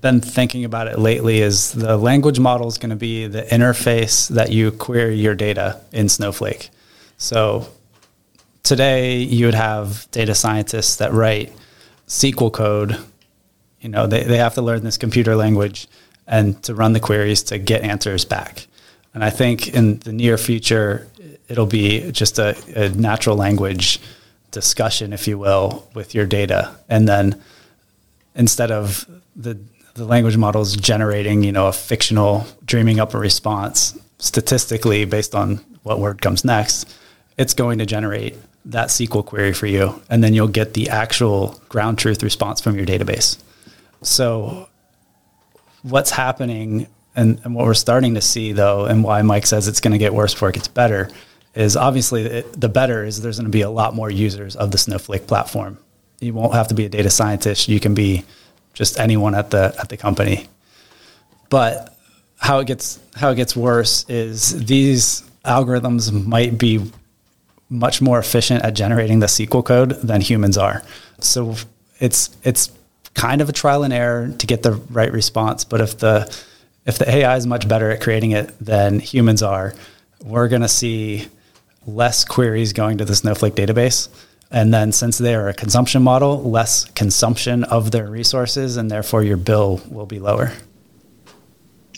been 0.00 0.20
thinking 0.20 0.64
about 0.64 0.88
it 0.88 0.98
lately 0.98 1.40
is 1.40 1.72
the 1.72 1.96
language 1.96 2.38
model 2.38 2.68
is 2.68 2.78
going 2.78 2.90
to 2.90 2.96
be 2.96 3.26
the 3.26 3.42
interface 3.42 4.28
that 4.28 4.50
you 4.50 4.70
query 4.70 5.16
your 5.16 5.34
data 5.34 5.80
in 5.92 6.08
Snowflake. 6.08 6.70
So 7.16 7.68
today 8.62 9.18
you 9.18 9.46
would 9.46 9.54
have 9.54 10.08
data 10.10 10.34
scientists 10.34 10.96
that 10.96 11.12
write 11.12 11.52
SQL 12.06 12.52
code. 12.52 12.98
You 13.80 13.88
know, 13.88 14.06
they, 14.06 14.24
they 14.24 14.38
have 14.38 14.54
to 14.54 14.62
learn 14.62 14.84
this 14.84 14.98
computer 14.98 15.36
language 15.36 15.88
and 16.26 16.62
to 16.64 16.74
run 16.74 16.92
the 16.92 17.00
queries 17.00 17.42
to 17.44 17.58
get 17.58 17.82
answers 17.82 18.24
back. 18.24 18.66
And 19.14 19.24
I 19.24 19.30
think 19.30 19.74
in 19.74 19.98
the 20.00 20.12
near 20.12 20.36
future, 20.36 21.08
it'll 21.48 21.66
be 21.66 22.12
just 22.12 22.38
a, 22.38 22.56
a 22.76 22.90
natural 22.90 23.36
language 23.36 24.00
discussion, 24.50 25.12
if 25.12 25.26
you 25.26 25.38
will, 25.38 25.88
with 25.94 26.14
your 26.14 26.26
data. 26.26 26.76
And 26.88 27.08
then 27.08 27.40
instead 28.34 28.70
of 28.70 29.06
the 29.34 29.58
the 29.98 30.04
language 30.04 30.36
model 30.36 30.62
is 30.62 30.76
generating, 30.76 31.42
you 31.42 31.52
know, 31.52 31.66
a 31.66 31.72
fictional 31.72 32.46
dreaming 32.64 33.00
up 33.00 33.14
a 33.14 33.18
response 33.18 33.98
statistically 34.18 35.04
based 35.04 35.34
on 35.34 35.56
what 35.82 35.98
word 35.98 36.22
comes 36.22 36.44
next, 36.44 36.92
it's 37.36 37.52
going 37.52 37.78
to 37.78 37.86
generate 37.86 38.36
that 38.64 38.88
SQL 38.88 39.24
query 39.24 39.52
for 39.52 39.66
you, 39.66 40.00
and 40.08 40.22
then 40.22 40.34
you'll 40.34 40.48
get 40.48 40.74
the 40.74 40.88
actual 40.88 41.60
ground 41.68 41.98
truth 41.98 42.22
response 42.22 42.60
from 42.60 42.76
your 42.76 42.86
database. 42.86 43.38
So 44.02 44.68
what's 45.82 46.10
happening 46.10 46.86
and, 47.16 47.40
and, 47.44 47.54
what 47.54 47.66
we're 47.66 47.74
starting 47.74 48.14
to 48.14 48.20
see 48.20 48.52
though 48.52 48.84
and 48.84 49.02
why 49.02 49.22
mike 49.22 49.46
says 49.46 49.68
it's 49.68 49.80
going 49.80 49.92
to 49.92 49.98
get 49.98 50.12
worse 50.12 50.34
before 50.34 50.50
it 50.50 50.54
gets 50.54 50.68
better 50.68 51.08
is 51.54 51.76
obviously 51.76 52.22
it, 52.22 52.60
the 52.60 52.68
better 52.68 53.04
is 53.04 53.22
there's 53.22 53.38
going 53.38 53.46
to 53.46 53.50
be 53.50 53.62
a 53.62 53.70
lot 53.70 53.94
more 53.94 54.10
users 54.10 54.56
of 54.56 54.72
the 54.72 54.78
snowflake 54.78 55.26
platform 55.26 55.78
you 56.20 56.34
won't 56.34 56.52
have 56.52 56.68
to 56.68 56.74
be 56.74 56.84
a 56.84 56.88
data 56.88 57.10
scientist 57.10 57.68
you 57.68 57.78
can 57.78 57.94
be 57.94 58.24
just 58.78 58.98
anyone 58.98 59.34
at 59.34 59.50
the 59.50 59.74
at 59.80 59.88
the 59.88 59.96
company 59.96 60.46
but 61.50 61.94
how 62.38 62.58
it 62.60 62.66
gets 62.66 63.00
how 63.14 63.30
it 63.30 63.36
gets 63.36 63.56
worse 63.56 64.08
is 64.08 64.64
these 64.66 65.28
algorithms 65.44 66.12
might 66.26 66.58
be 66.58 66.90
much 67.70 68.00
more 68.00 68.18
efficient 68.18 68.64
at 68.64 68.74
generating 68.74 69.18
the 69.18 69.26
SQL 69.26 69.64
code 69.64 69.90
than 70.02 70.20
humans 70.20 70.56
are. 70.56 70.82
So 71.20 71.56
it's 71.98 72.36
it's 72.42 72.70
kind 73.14 73.40
of 73.40 73.48
a 73.48 73.52
trial 73.52 73.82
and 73.82 73.92
error 73.92 74.28
to 74.38 74.46
get 74.46 74.62
the 74.62 74.72
right 74.72 75.12
response. 75.12 75.64
But 75.64 75.80
if 75.80 75.98
the 75.98 76.42
if 76.86 76.98
the 76.98 77.10
AI 77.10 77.36
is 77.36 77.46
much 77.46 77.68
better 77.68 77.90
at 77.90 78.00
creating 78.00 78.30
it 78.30 78.54
than 78.60 79.00
humans 79.00 79.42
are, 79.42 79.74
we're 80.24 80.48
going 80.48 80.62
to 80.62 80.68
see 80.68 81.28
less 81.86 82.24
queries 82.24 82.72
going 82.72 82.98
to 82.98 83.04
the 83.04 83.14
Snowflake 83.14 83.54
database. 83.54 84.08
And 84.50 84.72
then, 84.72 84.92
since 84.92 85.18
they 85.18 85.34
are 85.34 85.48
a 85.48 85.54
consumption 85.54 86.02
model, 86.02 86.42
less 86.42 86.86
consumption 86.86 87.64
of 87.64 87.90
their 87.90 88.08
resources, 88.08 88.76
and 88.76 88.90
therefore 88.90 89.22
your 89.22 89.36
bill 89.36 89.80
will 89.90 90.06
be 90.06 90.18
lower. 90.18 90.52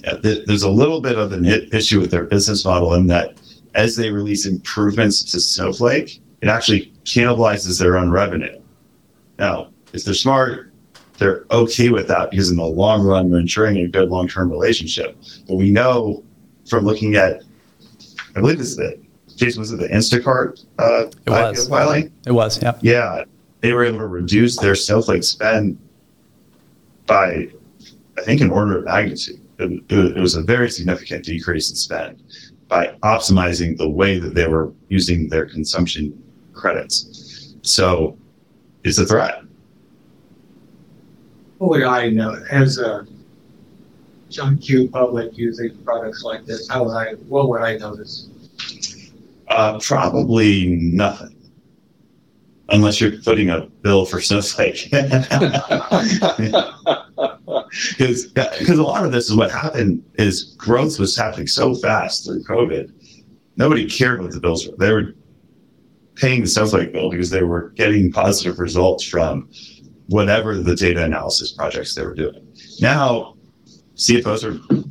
Yeah, 0.03 0.17
there's 0.21 0.63
a 0.63 0.71
little 0.71 1.01
bit 1.01 1.17
of 1.19 1.33
an 1.33 1.45
issue 1.45 2.01
with 2.01 2.11
their 2.11 2.25
business 2.25 2.65
model 2.65 2.95
in 2.95 3.07
that 3.09 3.39
as 3.75 3.97
they 3.97 4.11
release 4.11 4.47
improvements 4.47 5.23
to 5.23 5.41
Snowflake, 5.41 6.21
it 6.41 6.49
actually 6.49 6.93
cannibalizes 7.05 7.79
their 7.79 7.97
own 7.97 8.11
revenue. 8.11 8.61
Now, 9.39 9.69
if 9.93 10.05
they're 10.05 10.15
smart, 10.15 10.73
they're 11.19 11.45
okay 11.51 11.91
with 11.91 12.09
that 12.09 12.31
because 12.31 12.51
in 12.51 12.57
the 12.57 12.65
long 12.65 13.03
run, 13.03 13.31
we're 13.31 13.39
ensuring 13.39 13.77
a 13.77 13.87
good 13.87 14.09
long 14.09 14.27
term 14.27 14.51
relationship. 14.51 15.17
But 15.47 15.57
we 15.57 15.71
know 15.71 16.25
from 16.69 16.85
looking 16.85 17.15
at, 17.17 17.43
I 18.35 18.41
believe 18.41 18.59
this 18.59 18.77
is 18.77 18.81
it. 19.31 19.37
Jason, 19.37 19.61
was 19.61 19.73
it 19.73 19.79
the 19.79 19.89
Instacart 19.89 20.65
uh, 20.79 21.07
It 21.27 21.31
was. 21.31 21.69
filing? 21.69 22.13
It 22.27 22.33
was, 22.33 22.63
yeah. 22.63 22.79
Yeah, 22.83 23.25
they 23.61 23.73
were 23.73 23.85
able 23.85 23.99
to 23.99 24.07
reduce 24.07 24.57
their 24.59 24.75
Snowflake 24.75 25.25
spend 25.25 25.79
by, 27.07 27.49
I 28.19 28.23
think, 28.23 28.41
an 28.41 28.51
order 28.51 28.79
of 28.79 28.85
magnitude. 28.85 29.41
It, 29.59 29.83
it 29.91 30.21
was 30.21 30.37
a 30.37 30.43
very 30.43 30.71
significant 30.71 31.25
decrease 31.25 31.71
in 31.71 31.77
spend 31.77 32.23
by 32.69 32.97
optimizing 33.03 33.77
the 33.77 33.89
way 33.89 34.19
that 34.19 34.35
they 34.35 34.47
were 34.47 34.73
using 34.89 35.29
their 35.29 35.47
consumption 35.47 36.23
credits. 36.55 37.55
So 37.63 38.17
it's 38.85 38.99
a 38.99 39.05
threat. 39.05 39.43
What 41.59 41.71
would 41.71 41.83
I 41.83 42.09
know 42.09 42.43
as 42.51 42.79
a 42.79 43.07
John 44.31 44.59
Q. 44.59 44.89
Public 44.89 45.37
using 45.37 45.77
products 45.79 46.23
like 46.23 46.47
this? 46.47 46.69
How 46.69 46.85
would 46.85 46.95
I? 46.95 47.15
What 47.29 47.49
would 47.49 47.63
I 47.63 47.77
notice? 47.77 48.30
Uh, 49.51 49.79
probably 49.81 50.67
nothing. 50.77 51.37
Unless 52.69 53.01
you're 53.01 53.19
putting 53.23 53.51
a 53.51 53.67
bill 53.83 54.07
for 54.07 54.21
Snowflake. 54.21 54.93
Because 57.99 58.69
a 58.69 58.83
lot 58.83 59.05
of 59.05 59.13
this 59.13 59.31
is 59.31 59.37
what 59.37 59.51
happened 59.51 60.03
is 60.15 60.55
growth 60.57 60.99
was 60.99 61.17
happening 61.17 61.47
so 61.47 61.75
fast 61.75 62.25
through 62.25 62.43
COVID. 62.43 62.91
Nobody 63.57 63.89
cared 63.89 64.21
what 64.21 64.33
the 64.33 64.41
bills 64.41 64.67
were. 64.67 64.77
They 64.77 64.93
were 64.93 65.15
paying 66.17 66.41
the 66.41 66.49
Snowflake 66.49 66.93
bill 66.93 67.11
because 67.11 67.31
they 67.31 67.43
were 67.43 67.71
getting 67.71 68.11
positive 68.11 68.59
results 68.59 69.05
from 69.05 69.49
whatever 70.07 70.57
the 70.57 70.75
data 70.75 71.05
analysis 71.05 71.53
projects 71.53 71.95
they 71.95 72.05
were 72.05 72.15
doing. 72.15 72.45
Now 72.81 73.37
CFOs 73.95 74.45
are 74.45 74.85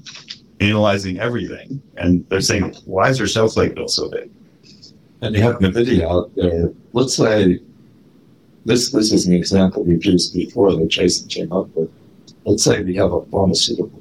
analyzing 0.59 1.19
everything 1.19 1.81
and 1.97 2.27
they're 2.29 2.41
saying, 2.41 2.75
why 2.85 3.09
is 3.09 3.17
their 3.17 3.27
Snowflake 3.27 3.75
bill 3.75 3.87
so 3.87 4.09
big? 4.09 4.31
And 5.21 5.35
you 5.35 5.41
have 5.41 5.59
NVIDIA 5.59 6.03
out 6.03 6.33
there. 6.35 6.71
Let's 6.93 7.15
say 7.15 7.59
this 8.65 8.91
this 8.91 9.11
is 9.11 9.27
an 9.27 9.33
example 9.33 9.83
we've 9.83 10.03
used 10.03 10.33
before 10.33 10.75
that 10.75 10.87
Jason 10.87 11.27
came 11.27 11.51
up 11.51 11.67
with. 11.75 11.89
Let's 12.45 12.63
say 12.63 12.81
we 12.83 12.95
have 12.95 13.11
a 13.11 13.25
pharmaceutical. 13.25 13.91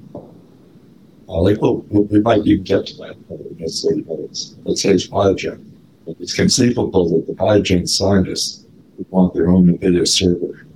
Uh, 1.28 1.42
like, 1.42 1.60
well, 1.60 1.84
we 1.90 2.20
might 2.20 2.46
even 2.46 2.64
get 2.64 2.86
to 2.86 2.96
that 2.96 3.16
necessarily, 3.58 4.02
but 4.02 4.18
it's, 4.20 4.56
let's 4.64 4.80
say 4.80 4.90
it's 4.90 5.06
Biogen. 5.06 5.62
It's 6.06 6.32
conceivable 6.32 7.10
that 7.10 7.26
the 7.26 7.34
Biogen 7.34 7.86
scientists 7.86 8.64
would 8.96 9.10
want 9.10 9.34
their 9.34 9.48
own 9.50 9.76
NVIDIA 9.76 10.08
server 10.08 10.66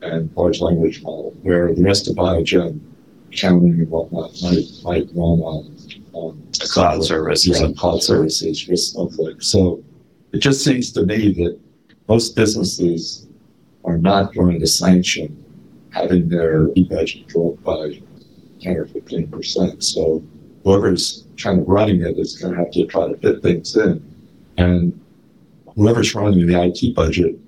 and 0.00 0.34
large 0.34 0.60
language 0.60 1.02
model, 1.02 1.34
where 1.42 1.74
the 1.74 1.82
rest 1.82 2.08
of 2.08 2.16
Biogen, 2.16 2.80
accounting 3.30 3.72
and 3.72 3.90
whatnot, 3.90 4.32
might, 4.42 4.64
might 4.82 5.08
run 5.14 5.40
on, 5.40 5.76
A 6.16 6.68
cloud 6.68 7.04
services 7.04 7.48
yeah, 7.48 7.54
something. 7.56 7.76
cloud 7.76 8.02
services 8.02 8.66
with 8.66 8.80
Snowflake. 8.80 9.42
So 9.42 9.84
it 10.32 10.38
just 10.38 10.64
seems 10.64 10.90
to 10.92 11.04
me 11.04 11.32
that 11.34 11.58
most 12.08 12.34
businesses 12.34 13.26
are 13.84 13.98
not 13.98 14.34
going 14.34 14.58
to 14.60 14.66
sanction 14.66 15.44
having 15.90 16.28
their 16.28 16.70
e-budget 16.74 17.26
dropped 17.28 17.62
by 17.62 18.00
10 18.62 18.76
or 18.76 18.86
15 18.86 19.28
percent. 19.28 19.84
So 19.84 20.22
whoever's 20.64 21.26
kind 21.36 21.60
of 21.60 21.68
running 21.68 22.00
it 22.00 22.18
is 22.18 22.36
going 22.38 22.54
to 22.54 22.60
have 22.60 22.70
to 22.72 22.86
try 22.86 23.08
to 23.08 23.16
fit 23.18 23.42
things 23.42 23.76
in. 23.76 24.02
And 24.56 24.98
whoever's 25.74 26.14
running 26.14 26.46
the 26.46 26.60
IT 26.60 26.94
budget 26.94 27.38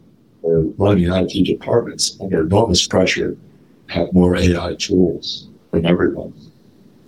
or 0.42 0.60
running 0.76 1.08
the 1.08 1.18
IT 1.18 1.44
departments 1.44 2.18
under 2.20 2.42
enormous 2.42 2.86
pressure 2.86 3.36
have 3.88 4.12
more 4.12 4.36
AI 4.36 4.74
tools 4.74 5.48
than 5.70 5.86
everyone, 5.86 6.34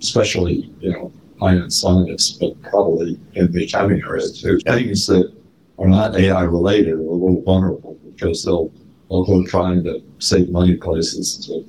especially, 0.01 0.71
you 0.79 0.91
know, 0.91 1.11
high-end 1.41 1.73
scientists, 1.73 2.33
but 2.33 2.61
probably 2.61 3.19
in 3.33 3.51
the 3.51 3.63
accounting 3.63 4.01
area 4.03 4.27
too. 4.29 4.59
Things 4.59 5.07
that 5.07 5.33
are 5.79 5.87
not 5.87 6.15
AI 6.15 6.43
related 6.43 6.93
are 6.93 6.99
a 6.99 7.11
little 7.11 7.41
vulnerable 7.41 7.97
because 8.05 8.45
they'll 8.45 8.71
they'll 9.09 9.25
go 9.25 9.43
trying 9.45 9.83
to 9.83 10.01
save 10.19 10.49
money 10.49 10.75
places 10.75 11.45
to 11.47 11.65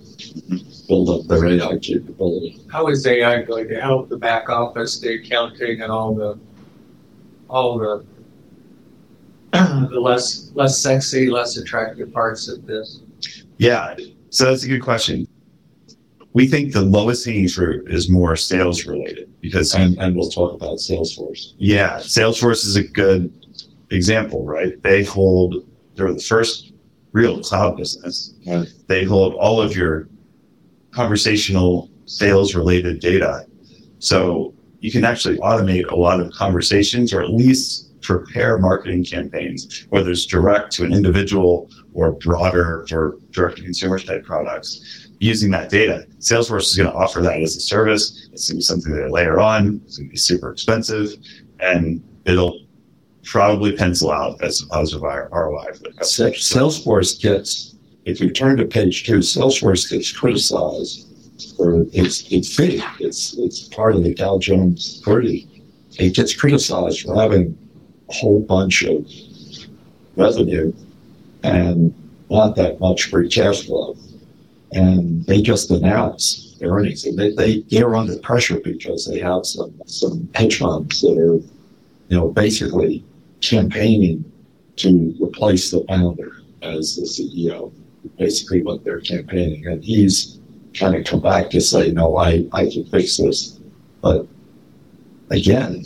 build 0.86 1.08
up 1.08 1.26
their 1.26 1.46
AI 1.46 1.78
capability. 1.78 2.60
How 2.70 2.88
is 2.88 3.06
AI 3.06 3.42
going 3.42 3.68
to 3.68 3.80
help 3.80 4.10
the 4.10 4.18
back 4.18 4.50
office, 4.50 5.00
the 5.00 5.14
accounting, 5.14 5.80
and 5.80 5.90
all 5.90 6.14
the 6.14 6.38
all 7.48 7.78
the 7.78 8.04
the 9.90 9.98
less 9.98 10.52
less 10.54 10.80
sexy, 10.80 11.30
less 11.30 11.56
attractive 11.56 12.12
parts 12.12 12.48
of 12.48 12.66
this? 12.66 13.00
Yeah. 13.56 13.96
So 14.28 14.46
that's 14.46 14.64
a 14.64 14.68
good 14.68 14.82
question. 14.82 15.26
We 16.34 16.46
think 16.46 16.72
the 16.72 16.82
lowest 16.82 17.26
hanging 17.26 17.48
fruit 17.48 17.90
is 17.90 18.08
more 18.10 18.36
sales 18.36 18.86
related 18.86 19.32
because 19.40 19.74
And 19.74 19.98
and 19.98 20.16
we'll 20.16 20.30
talk 20.30 20.54
about 20.54 20.78
Salesforce. 20.78 21.52
Yeah, 21.58 21.98
Salesforce 21.98 22.64
is 22.64 22.76
a 22.76 22.84
good 22.84 23.30
example, 23.90 24.44
right? 24.44 24.80
They 24.82 25.04
hold, 25.04 25.66
they're 25.94 26.12
the 26.12 26.20
first 26.20 26.72
real 27.12 27.42
cloud 27.42 27.76
business. 27.76 28.34
Right. 28.46 28.66
They 28.86 29.04
hold 29.04 29.34
all 29.34 29.60
of 29.60 29.76
your 29.76 30.08
conversational 30.90 31.90
sales 32.06 32.54
related 32.54 33.00
data. 33.00 33.46
So 33.98 34.54
you 34.80 34.90
can 34.90 35.04
actually 35.04 35.38
automate 35.38 35.90
a 35.90 35.96
lot 35.96 36.20
of 36.20 36.32
conversations 36.32 37.12
or 37.12 37.22
at 37.22 37.30
least 37.30 38.00
prepare 38.00 38.58
marketing 38.58 39.04
campaigns, 39.04 39.86
whether 39.90 40.10
it's 40.10 40.26
direct 40.26 40.72
to 40.72 40.84
an 40.84 40.92
individual 40.92 41.70
or 41.94 42.12
broader 42.12 42.84
for 42.88 43.18
direct 43.30 43.58
to 43.58 43.62
consumer 43.62 43.98
type 43.98 44.24
products 44.24 45.08
using 45.22 45.52
that 45.52 45.70
data. 45.70 46.04
Salesforce 46.18 46.62
is 46.62 46.76
going 46.76 46.90
to 46.90 46.94
offer 46.94 47.22
that 47.22 47.40
as 47.40 47.54
a 47.56 47.60
service. 47.60 48.28
It's 48.32 48.48
going 48.48 48.56
to 48.56 48.58
be 48.58 48.62
something 48.62 48.92
they 48.92 49.08
layer 49.08 49.38
on. 49.38 49.80
It's 49.84 49.98
going 49.98 50.08
to 50.08 50.10
be 50.10 50.16
super 50.18 50.50
expensive 50.50 51.10
and 51.60 52.02
it'll 52.24 52.60
probably 53.22 53.76
pencil 53.76 54.10
out 54.10 54.42
as 54.42 54.60
a 54.62 54.66
positive 54.66 55.02
ROI 55.02 55.66
for 55.74 55.78
the 55.84 55.92
customer. 55.92 56.30
Salesforce 56.30 57.20
gets, 57.20 57.76
if 58.04 58.20
you 58.20 58.30
turn 58.30 58.56
to 58.56 58.64
page 58.64 59.04
two, 59.04 59.18
Salesforce 59.18 59.88
gets 59.88 60.10
criticized 60.10 61.06
for 61.56 61.86
its 61.92 62.30
its 62.32 62.54
fee. 62.54 62.82
It's 62.98 63.34
it's 63.38 63.68
part 63.68 63.94
of 63.94 64.02
the 64.02 64.14
Dow 64.14 64.38
Jones 64.38 65.00
30. 65.04 65.62
It 65.98 66.14
gets 66.14 66.34
criticized 66.34 67.02
for 67.02 67.14
having 67.14 67.56
a 68.08 68.12
whole 68.12 68.40
bunch 68.40 68.82
of 68.82 69.06
revenue 70.16 70.72
and 71.44 71.94
not 72.28 72.56
that 72.56 72.80
much 72.80 73.04
free 73.04 73.28
cash 73.28 73.66
flow. 73.66 73.96
And 74.72 75.24
they 75.26 75.42
just 75.42 75.70
announced 75.70 76.58
their 76.58 76.70
earnings. 76.70 77.04
And 77.04 77.18
they, 77.18 77.34
they, 77.34 77.60
they're 77.70 77.94
under 77.94 78.18
pressure 78.18 78.60
because 78.60 79.06
they 79.06 79.18
have 79.18 79.44
some, 79.44 79.78
some 79.86 80.28
hedge 80.34 80.58
funds 80.58 81.02
that 81.02 81.18
are, 81.18 81.34
you 81.34 82.16
know, 82.18 82.28
basically 82.28 83.04
campaigning 83.40 84.24
to 84.76 85.14
replace 85.20 85.70
the 85.70 85.84
founder 85.88 86.32
as 86.62 86.96
the 86.96 87.02
CEO. 87.02 87.72
Basically, 88.18 88.62
what 88.62 88.84
they're 88.84 89.00
campaigning, 89.00 89.66
and 89.66 89.84
he's 89.84 90.40
trying 90.72 90.92
to 90.92 91.04
come 91.04 91.20
back 91.20 91.50
to 91.50 91.60
say, 91.60 91.92
"No, 91.92 92.16
I 92.16 92.46
I 92.52 92.68
can 92.68 92.84
fix 92.86 93.16
this." 93.16 93.60
But 94.00 94.26
again, 95.30 95.84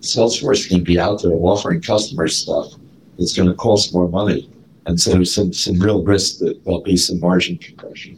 Salesforce 0.00 0.68
can 0.68 0.82
be 0.82 0.98
out 0.98 1.22
there 1.22 1.32
offering 1.32 1.80
customers 1.80 2.36
stuff 2.36 2.72
that's 3.18 3.36
going 3.36 3.48
to 3.48 3.54
cost 3.54 3.94
more 3.94 4.08
money, 4.08 4.50
and 4.86 5.00
so 5.00 5.22
some 5.24 5.52
some 5.52 5.78
real 5.78 6.02
risk 6.02 6.38
that 6.38 6.64
there'll 6.64 6.82
be 6.82 6.96
some 6.96 7.20
margin 7.20 7.58
compression. 7.58 8.16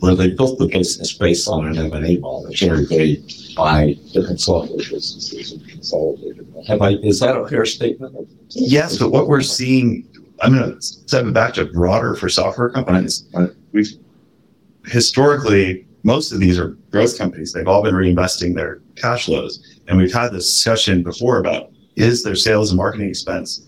Where 0.00 0.14
they 0.14 0.30
built 0.30 0.60
the 0.60 0.68
business 0.68 1.12
based 1.14 1.48
on 1.48 1.66
an 1.66 1.76
M 1.76 1.92
and 1.92 2.06
A 2.06 2.18
model, 2.18 2.52
where 2.60 2.84
they 2.86 3.20
buy 3.56 3.96
different 4.12 4.40
software 4.40 4.78
businesses 4.78 5.52
and 5.52 5.68
consolidate 5.68 6.36
them. 6.36 6.64
Have 6.68 6.82
I, 6.82 6.90
is 6.90 7.18
that 7.18 7.36
a 7.36 7.48
fair 7.48 7.64
statement? 7.64 8.14
Yes, 8.50 8.96
but 8.96 9.10
what 9.10 9.26
we're 9.26 9.40
seeing, 9.40 10.06
I'm 10.40 10.54
going 10.54 10.72
to 10.72 10.80
step 10.80 11.32
back 11.32 11.54
to 11.54 11.64
broader 11.64 12.14
for 12.14 12.28
software 12.28 12.70
companies. 12.70 13.28
We've 13.72 13.90
historically, 14.86 15.84
most 16.04 16.30
of 16.30 16.38
these 16.38 16.60
are 16.60 16.76
growth 16.92 17.18
companies. 17.18 17.52
They've 17.52 17.66
all 17.66 17.82
been 17.82 17.96
reinvesting 17.96 18.54
their 18.54 18.80
cash 18.94 19.26
flows. 19.26 19.80
And 19.88 19.98
we've 19.98 20.12
had 20.12 20.32
this 20.32 20.46
discussion 20.46 21.02
before 21.02 21.40
about 21.40 21.72
is 21.96 22.22
their 22.22 22.36
sales 22.36 22.70
and 22.70 22.76
marketing 22.76 23.08
expense, 23.08 23.66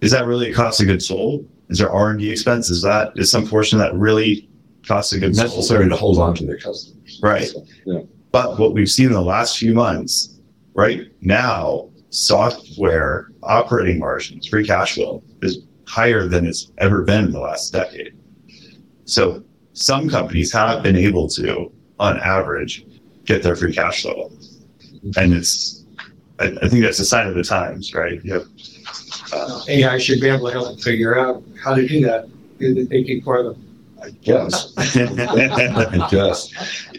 is 0.00 0.10
that 0.10 0.26
really 0.26 0.50
a 0.50 0.54
cost 0.54 0.80
of 0.80 0.86
goods 0.86 1.06
sold? 1.06 1.48
Is 1.68 1.78
there 1.78 1.90
R&D 1.90 2.30
expense? 2.30 2.70
Is 2.70 2.82
that, 2.82 3.12
is 3.16 3.30
some 3.30 3.46
portion 3.46 3.78
that 3.78 3.94
really 3.94 4.48
cost 4.86 5.12
of 5.12 5.20
goods 5.20 5.38
sold? 5.38 5.50
necessary 5.50 5.88
to 5.88 5.96
hold 5.96 6.18
on 6.18 6.34
to 6.36 6.46
their 6.46 6.58
customers. 6.58 7.20
Right. 7.22 7.48
So, 7.48 7.64
yeah. 7.84 8.00
But 8.32 8.58
what 8.58 8.72
we've 8.74 8.90
seen 8.90 9.06
in 9.06 9.12
the 9.12 9.22
last 9.22 9.58
few 9.58 9.74
months, 9.74 10.38
right 10.74 11.10
now, 11.22 11.88
software 12.10 13.28
operating 13.42 13.98
margins, 13.98 14.46
free 14.46 14.66
cash 14.66 14.94
flow 14.94 15.22
is 15.42 15.60
higher 15.86 16.26
than 16.26 16.46
it's 16.46 16.70
ever 16.78 17.02
been 17.02 17.24
in 17.24 17.32
the 17.32 17.40
last 17.40 17.72
decade. 17.72 18.14
So 19.04 19.42
some 19.72 20.08
companies 20.08 20.52
have 20.52 20.82
been 20.82 20.96
able 20.96 21.28
to, 21.30 21.72
on 21.98 22.18
average, 22.18 22.84
get 23.24 23.42
their 23.42 23.56
free 23.56 23.72
cash 23.72 24.02
flow. 24.02 24.30
And 25.16 25.32
it's, 25.32 25.84
I, 26.38 26.54
I 26.62 26.68
think 26.68 26.82
that's 26.82 26.98
a 26.98 27.04
sign 27.04 27.26
of 27.28 27.34
the 27.34 27.44
times, 27.44 27.94
right? 27.94 28.22
You 28.24 28.34
have, 28.34 28.46
uh, 29.32 29.62
AI 29.68 29.98
should 29.98 30.20
be 30.20 30.28
able 30.28 30.46
to 30.46 30.52
help 30.52 30.80
figure 30.80 31.18
out 31.18 31.42
how 31.62 31.74
to 31.74 31.86
do 31.86 32.00
that. 32.06 32.28
do 32.58 32.74
the 32.74 32.86
thinking 32.86 33.22
for 33.22 33.42
them. 33.42 33.62
I 34.02 34.10
guess. 34.10 34.72
I 34.76 36.08
guess. 36.10 36.52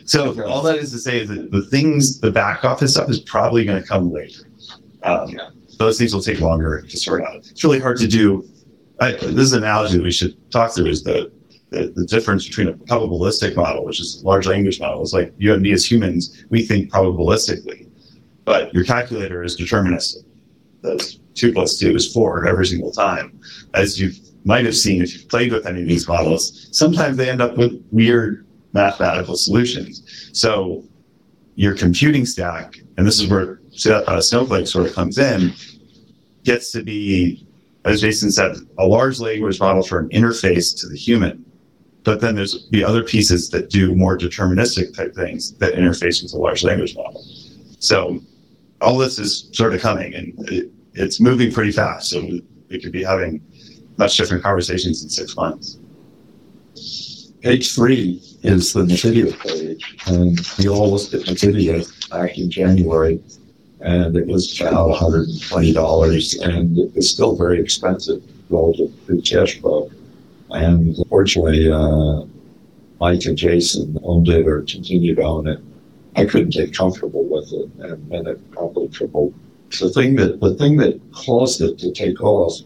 So 0.06 0.44
all 0.46 0.62
that 0.64 0.78
is 0.78 0.92
to 0.92 1.00
say 1.00 1.22
is 1.22 1.30
that 1.30 1.52
the 1.52 1.62
things, 1.64 2.20
the 2.20 2.32
back 2.32 2.66
office 2.66 2.94
stuff 2.94 3.10
is 3.10 3.20
probably 3.20 3.66
going 3.66 3.82
to 3.82 3.88
come 3.88 4.12
later. 4.12 4.44
Um, 5.04 5.30
Yeah. 5.30 5.50
Those 5.78 6.00
things 6.00 6.12
will 6.14 6.24
take 6.24 6.42
longer 6.42 6.82
to 6.82 6.98
sort 6.98 7.24
out. 7.24 7.36
It's 7.36 7.64
really 7.64 7.80
hard 7.80 7.98
to 7.98 8.08
do. 8.08 8.48
I, 9.00 9.12
this 9.12 9.24
is 9.46 9.54
an 9.54 9.62
analogy 9.64 9.98
that 9.98 10.04
we 10.04 10.12
should 10.12 10.36
talk 10.52 10.74
through 10.74 10.88
is 10.88 11.04
the, 11.04 11.32
the, 11.70 11.94
the 11.96 12.06
difference 12.06 12.48
between 12.48 12.68
a 12.70 12.74
probabilistic 12.74 13.56
model, 13.56 13.86
which 13.86 14.00
is 14.00 14.24
a 14.24 14.26
large 14.26 14.48
language 14.48 14.80
model. 14.80 15.04
It's 15.04 15.14
like 15.14 15.34
you 15.38 15.54
and 15.54 15.62
me 15.62 15.72
as 15.74 15.90
humans, 15.90 16.46
we 16.50 16.66
think 16.66 16.92
probabilistically, 16.92 17.88
but 18.44 18.74
your 18.74 18.86
calculator 18.86 19.44
is 19.44 19.56
deterministic. 19.56 20.24
That's 20.82 21.20
two 21.38 21.54
plus 21.54 21.78
two 21.78 21.96
is 21.96 22.12
four 22.12 22.48
every 22.48 22.66
single 22.66 22.92
time. 22.92 23.40
As 23.74 24.00
you 24.00 24.12
might 24.44 24.66
have 24.66 24.76
seen 24.76 25.02
if 25.02 25.14
you've 25.14 25.30
played 25.30 25.52
with 25.52 25.66
any 25.66 25.82
of 25.82 25.88
these 25.88 26.08
models, 26.08 26.68
sometimes 26.72 27.18
they 27.18 27.30
end 27.30 27.42
up 27.42 27.58
with 27.58 27.84
weird 27.92 28.46
mathematical 28.74 29.36
solutions. 29.36 30.30
So 30.34 30.84
your 31.56 31.76
computing 31.76 32.26
stack, 32.26 32.78
and 32.98 33.06
this 33.06 33.20
is 33.20 33.30
where 33.30 33.60
uh, 33.90 34.22
Snowflake 34.22 34.68
sort 34.68 34.88
of 34.88 34.94
comes 34.94 35.18
in, 35.18 35.54
gets 36.44 36.72
to 36.72 36.84
be, 36.84 37.46
as 37.86 38.02
Jason 38.02 38.32
said, 38.32 38.56
a 38.78 38.86
large 38.86 39.20
language 39.20 39.60
model 39.60 39.84
for 39.84 40.00
an 40.00 40.10
interface 40.10 40.80
to 40.80 40.88
the 40.88 40.96
human. 40.96 41.44
But 42.04 42.22
then 42.22 42.36
there's 42.36 42.70
the 42.70 42.86
other 42.86 43.04
pieces 43.04 43.50
that 43.50 43.70
do 43.70 43.94
more 43.94 44.18
deterministic 44.18 44.96
type 44.96 45.14
things 45.14 45.58
that 45.58 45.74
interface 45.74 46.24
with 46.24 46.34
a 46.34 46.38
large 46.38 46.64
language 46.64 46.96
model. 46.96 47.22
So 47.80 48.22
all 48.80 48.98
this 48.98 49.20
is 49.20 49.50
sort 49.52 49.74
of 49.74 49.82
coming 49.82 50.14
and 50.14 50.72
it's 50.98 51.20
moving 51.20 51.52
pretty 51.52 51.72
fast. 51.72 52.10
So 52.10 52.22
we 52.70 52.80
could 52.80 52.92
be 52.92 53.04
having 53.04 53.42
much 53.98 54.18
different 54.18 54.44
conversations 54.44 55.04
in 55.04 55.10
six 55.10 55.36
months. 55.36 55.78
Page 57.42 57.74
three 57.74 58.22
is 58.44 58.74
the 58.74 58.82
NVIDIA 58.82 59.40
page, 59.40 59.96
and 60.08 60.40
we 60.58 60.68
all 60.68 60.92
looked 60.92 61.14
at 61.14 61.22
NVIDIA 61.22 62.10
back 62.10 62.38
in 62.38 62.50
January, 62.50 63.22
and 63.82 64.16
it 64.16 64.28
was 64.28 64.60
about 64.60 64.96
$120, 64.96 66.42
and 66.44 66.78
it 66.78 66.96
was 66.96 67.10
still 67.10 67.36
very 67.36 67.60
expensive 67.60 68.24
relative 68.50 68.92
to 69.08 69.22
cash 69.22 69.60
flow. 69.60 69.90
And 70.50 70.98
fortunately, 71.10 71.72
uh, 71.72 72.26
Mike 73.00 73.26
and 73.26 73.38
Jason 73.38 73.98
owned 74.04 74.28
it 74.30 74.48
or 74.48 74.62
continued 74.64 75.18
to 75.18 75.24
own 75.24 75.48
it. 75.48 75.60
I 76.16 76.26
couldn't 76.26 76.54
get 76.54 76.76
comfortable 76.76 77.24
with 77.26 77.52
it, 77.54 77.70
and, 77.80 78.12
and 78.12 78.28
it 78.28 78.52
probably 78.52 78.88
tripled. 78.88 79.34
The 79.80 79.90
thing 79.90 80.16
that 80.16 80.40
the 80.40 80.56
thing 80.56 80.78
that 80.78 81.00
caused 81.12 81.62
it 81.62 81.78
to 81.80 81.92
take 81.92 82.22
off 82.22 82.62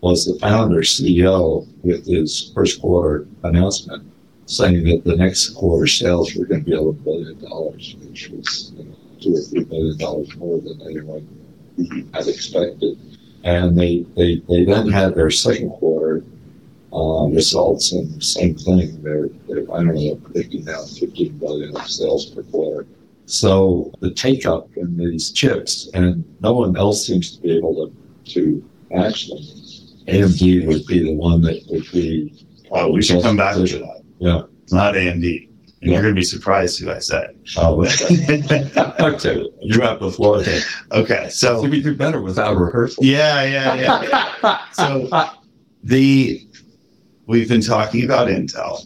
was 0.00 0.24
the 0.24 0.38
founder 0.38 0.82
CEO 0.82 1.66
with 1.82 2.06
his 2.06 2.52
first 2.54 2.80
quarter 2.80 3.26
announcement 3.42 4.04
saying 4.46 4.84
that 4.84 5.04
the 5.04 5.16
next 5.16 5.50
quarter 5.50 5.86
sales 5.86 6.34
were 6.34 6.44
going 6.44 6.64
to 6.64 6.70
be 6.70 6.76
eleven 6.76 7.02
billion 7.02 7.40
dollars, 7.40 7.96
which 8.02 8.28
was 8.28 8.72
you 8.76 8.84
know, 8.84 8.96
two 9.20 9.34
or 9.36 9.40
three 9.40 9.64
billion 9.64 9.98
dollars 9.98 10.36
more 10.36 10.60
than 10.60 10.80
anyone 10.82 11.26
had 12.12 12.28
expected. 12.28 12.98
And 13.42 13.78
they, 13.78 14.06
they, 14.16 14.36
they 14.48 14.64
then 14.64 14.88
had 14.88 15.14
their 15.14 15.30
second 15.30 15.70
quarter 15.70 16.24
uh, 16.92 17.26
results, 17.26 17.92
and 17.92 18.22
same 18.22 18.54
thing. 18.54 19.02
They're, 19.02 19.28
they're 19.48 19.70
I 19.72 19.84
don't 19.84 19.94
know, 19.94 20.16
predicting 20.16 20.64
now 20.64 20.82
15 20.84 21.38
billion 21.38 21.76
of 21.76 21.88
sales 21.90 22.26
per 22.26 22.42
quarter. 22.44 22.86
So 23.26 23.92
the 24.00 24.10
take 24.10 24.46
up 24.46 24.68
in 24.76 24.96
these 24.96 25.32
chips, 25.32 25.88
and 25.94 26.24
no 26.40 26.52
one 26.52 26.76
else 26.76 27.06
seems 27.06 27.34
to 27.36 27.42
be 27.42 27.56
able 27.56 27.74
to, 28.24 28.32
to 28.34 28.64
match 28.90 29.28
them. 29.28 29.38
AMD 30.08 30.66
would 30.66 30.86
be 30.86 31.02
the 31.04 31.14
one 31.14 31.40
that 31.42 31.62
would 31.70 31.90
be. 31.92 32.46
Oh, 32.70 32.90
we 32.92 33.02
should 33.02 33.22
come 33.22 33.36
back 33.36 33.54
to 33.56 33.62
that. 33.62 34.02
Yeah. 34.18 34.42
It's 34.62 34.72
not 34.72 34.94
AMD. 34.94 35.48
And 35.82 35.92
you're 35.92 36.02
going 36.02 36.14
to 36.14 36.18
be 36.18 36.24
surprised 36.24 36.80
who 36.80 36.90
I 36.90 36.98
said. 36.98 37.36
Oh, 37.58 37.82
okay. 37.84 39.46
You 39.60 39.80
have 39.80 40.00
the 40.00 40.10
floor. 40.14 40.42
okay. 40.92 41.28
So 41.30 41.62
So, 41.62 41.68
we 41.68 41.82
do 41.82 41.94
better 41.94 42.20
without 42.22 42.56
rehearsal. 42.56 43.04
yeah, 43.04 43.44
yeah, 43.44 43.74
yeah. 44.42 44.64
So 44.72 45.08
the 45.82 46.46
we've 47.26 47.48
been 47.48 47.60
talking 47.60 48.04
about 48.04 48.28
Intel. 48.28 48.84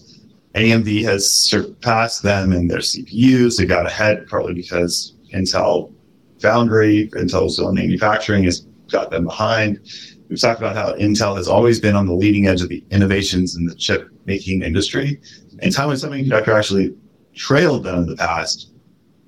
AMD 0.55 1.03
has 1.05 1.31
surpassed 1.31 2.23
them 2.23 2.53
in 2.53 2.69
their 2.69 2.79
CPUs. 2.79 3.57
They 3.57 3.67
got 3.67 3.87
ahead 3.87 4.27
partly 4.29 4.55
because 4.55 5.15
Intel 5.35 5.93
Foundry, 6.41 7.11
Intel's 7.15 7.59
own 7.59 7.75
manufacturing 7.75 8.45
has 8.45 8.67
got 8.91 9.11
them 9.11 9.25
behind. 9.25 9.81
We've 10.29 10.41
talked 10.41 10.61
about 10.61 10.77
how 10.77 10.95
Intel 10.95 11.37
has 11.37 11.49
always 11.49 11.81
been 11.81 11.97
on 11.97 12.07
the 12.07 12.15
leading 12.15 12.47
edge 12.47 12.63
of 12.63 12.69
the 12.69 12.85
innovations 12.91 13.57
in 13.57 13.67
the 13.67 13.75
chip 13.75 14.09
making 14.27 14.63
industry. 14.63 15.21
And 15.61 15.73
Taiwan 15.73 15.97
Semiconductor 15.97 16.49
actually 16.49 16.95
trailed 17.35 17.85
them 17.85 18.01
in 18.01 18.07
the 18.07 18.17
past 18.17 18.73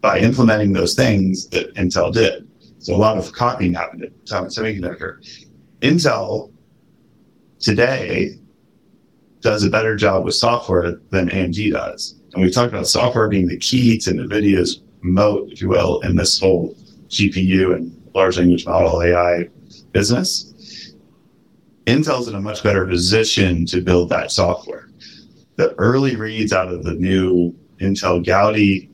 by 0.00 0.18
implementing 0.18 0.72
those 0.72 0.94
things 0.94 1.48
that 1.48 1.74
Intel 1.74 2.12
did. 2.12 2.48
So 2.78 2.94
a 2.94 2.96
lot 2.96 3.18
of 3.18 3.32
copying 3.32 3.74
happened 3.74 4.04
at 4.04 4.26
Taiwan 4.26 4.50
Semiconductor. 4.50 5.18
Intel 5.80 6.52
today 7.58 8.39
does 9.40 9.64
a 9.64 9.70
better 9.70 9.96
job 9.96 10.24
with 10.24 10.34
software 10.34 11.00
than 11.10 11.28
AMD 11.30 11.72
does. 11.72 12.14
And 12.32 12.42
we've 12.42 12.52
talked 12.52 12.72
about 12.72 12.86
software 12.86 13.28
being 13.28 13.48
the 13.48 13.58
key 13.58 13.98
to 13.98 14.10
NVIDIA's 14.10 14.82
moat, 15.02 15.50
if 15.50 15.60
you 15.60 15.68
will, 15.68 16.00
in 16.00 16.16
this 16.16 16.38
whole 16.38 16.74
GPU 17.08 17.74
and 17.74 17.96
large 18.14 18.38
language 18.38 18.66
model 18.66 19.02
AI 19.02 19.48
business. 19.92 20.94
Intel's 21.86 22.28
in 22.28 22.34
a 22.34 22.40
much 22.40 22.62
better 22.62 22.86
position 22.86 23.66
to 23.66 23.80
build 23.80 24.10
that 24.10 24.30
software. 24.30 24.88
The 25.56 25.74
early 25.74 26.16
reads 26.16 26.52
out 26.52 26.68
of 26.68 26.84
the 26.84 26.94
new 26.94 27.54
Intel 27.80 28.24
Gaudi 28.24 28.88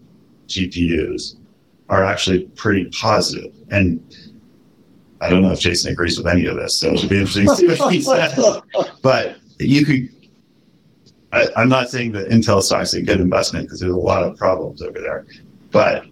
GPUs 0.48 1.36
are 1.88 2.04
actually 2.04 2.46
pretty 2.56 2.86
positive. 2.86 3.52
And 3.70 4.00
I 5.20 5.28
don't 5.28 5.42
know 5.42 5.52
if 5.52 5.60
Jason 5.60 5.92
agrees 5.92 6.16
with 6.18 6.26
any 6.26 6.46
of 6.46 6.56
this, 6.56 6.78
so 6.78 6.92
it'll 6.92 7.08
be 7.08 7.18
interesting 7.18 7.46
to 7.46 7.56
see 7.56 7.66
what 7.66 7.92
he 7.92 8.00
says. 8.02 8.62
But 9.02 9.36
you 9.58 9.84
could, 9.84 10.08
I, 11.32 11.48
I'm 11.56 11.68
not 11.68 11.90
saying 11.90 12.12
that 12.12 12.28
Intel 12.28 12.62
stock's 12.62 12.94
a 12.94 13.02
good 13.02 13.20
investment 13.20 13.66
because 13.66 13.80
there's 13.80 13.92
a 13.92 13.96
lot 13.96 14.22
of 14.22 14.36
problems 14.36 14.82
over 14.82 15.00
there, 15.00 15.26
but 15.70 16.06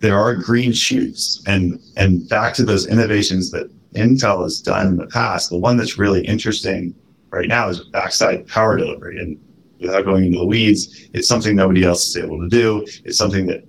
there 0.00 0.18
are 0.18 0.34
green 0.34 0.72
shoots. 0.72 1.42
And, 1.46 1.80
and 1.96 2.28
back 2.28 2.54
to 2.54 2.64
those 2.64 2.86
innovations 2.86 3.50
that 3.52 3.70
Intel 3.94 4.42
has 4.42 4.60
done 4.60 4.88
in 4.88 4.96
the 4.96 5.06
past, 5.06 5.50
the 5.50 5.58
one 5.58 5.76
that's 5.76 5.98
really 5.98 6.24
interesting 6.26 6.94
right 7.30 7.48
now 7.48 7.68
is 7.68 7.84
backside 7.84 8.46
power 8.48 8.76
delivery. 8.76 9.18
And 9.18 9.40
without 9.80 10.04
going 10.04 10.24
into 10.24 10.38
the 10.38 10.46
weeds, 10.46 11.08
it's 11.12 11.28
something 11.28 11.56
nobody 11.56 11.84
else 11.84 12.08
is 12.08 12.16
able 12.16 12.40
to 12.40 12.48
do. 12.48 12.84
It's 13.04 13.18
something 13.18 13.46
that 13.46 13.64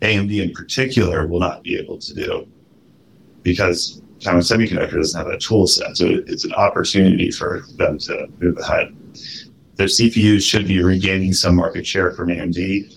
AMD 0.00 0.42
in 0.42 0.52
particular 0.52 1.26
will 1.26 1.40
not 1.40 1.62
be 1.62 1.76
able 1.78 1.98
to 1.98 2.14
do 2.14 2.46
because 3.42 4.02
Taiwan 4.20 4.42
Semiconductor 4.42 4.92
doesn't 4.92 5.18
have 5.18 5.30
that 5.30 5.40
tool 5.40 5.66
set. 5.66 5.96
So 5.96 6.06
it's 6.26 6.44
an 6.44 6.52
opportunity 6.54 7.30
for 7.30 7.62
them 7.76 7.98
to 8.00 8.28
move 8.38 8.58
ahead. 8.58 8.94
Their 9.76 9.86
CPUs 9.86 10.42
should 10.42 10.66
be 10.68 10.82
regaining 10.82 11.32
some 11.32 11.56
market 11.56 11.86
share 11.86 12.12
from 12.12 12.28
AMD 12.28 12.94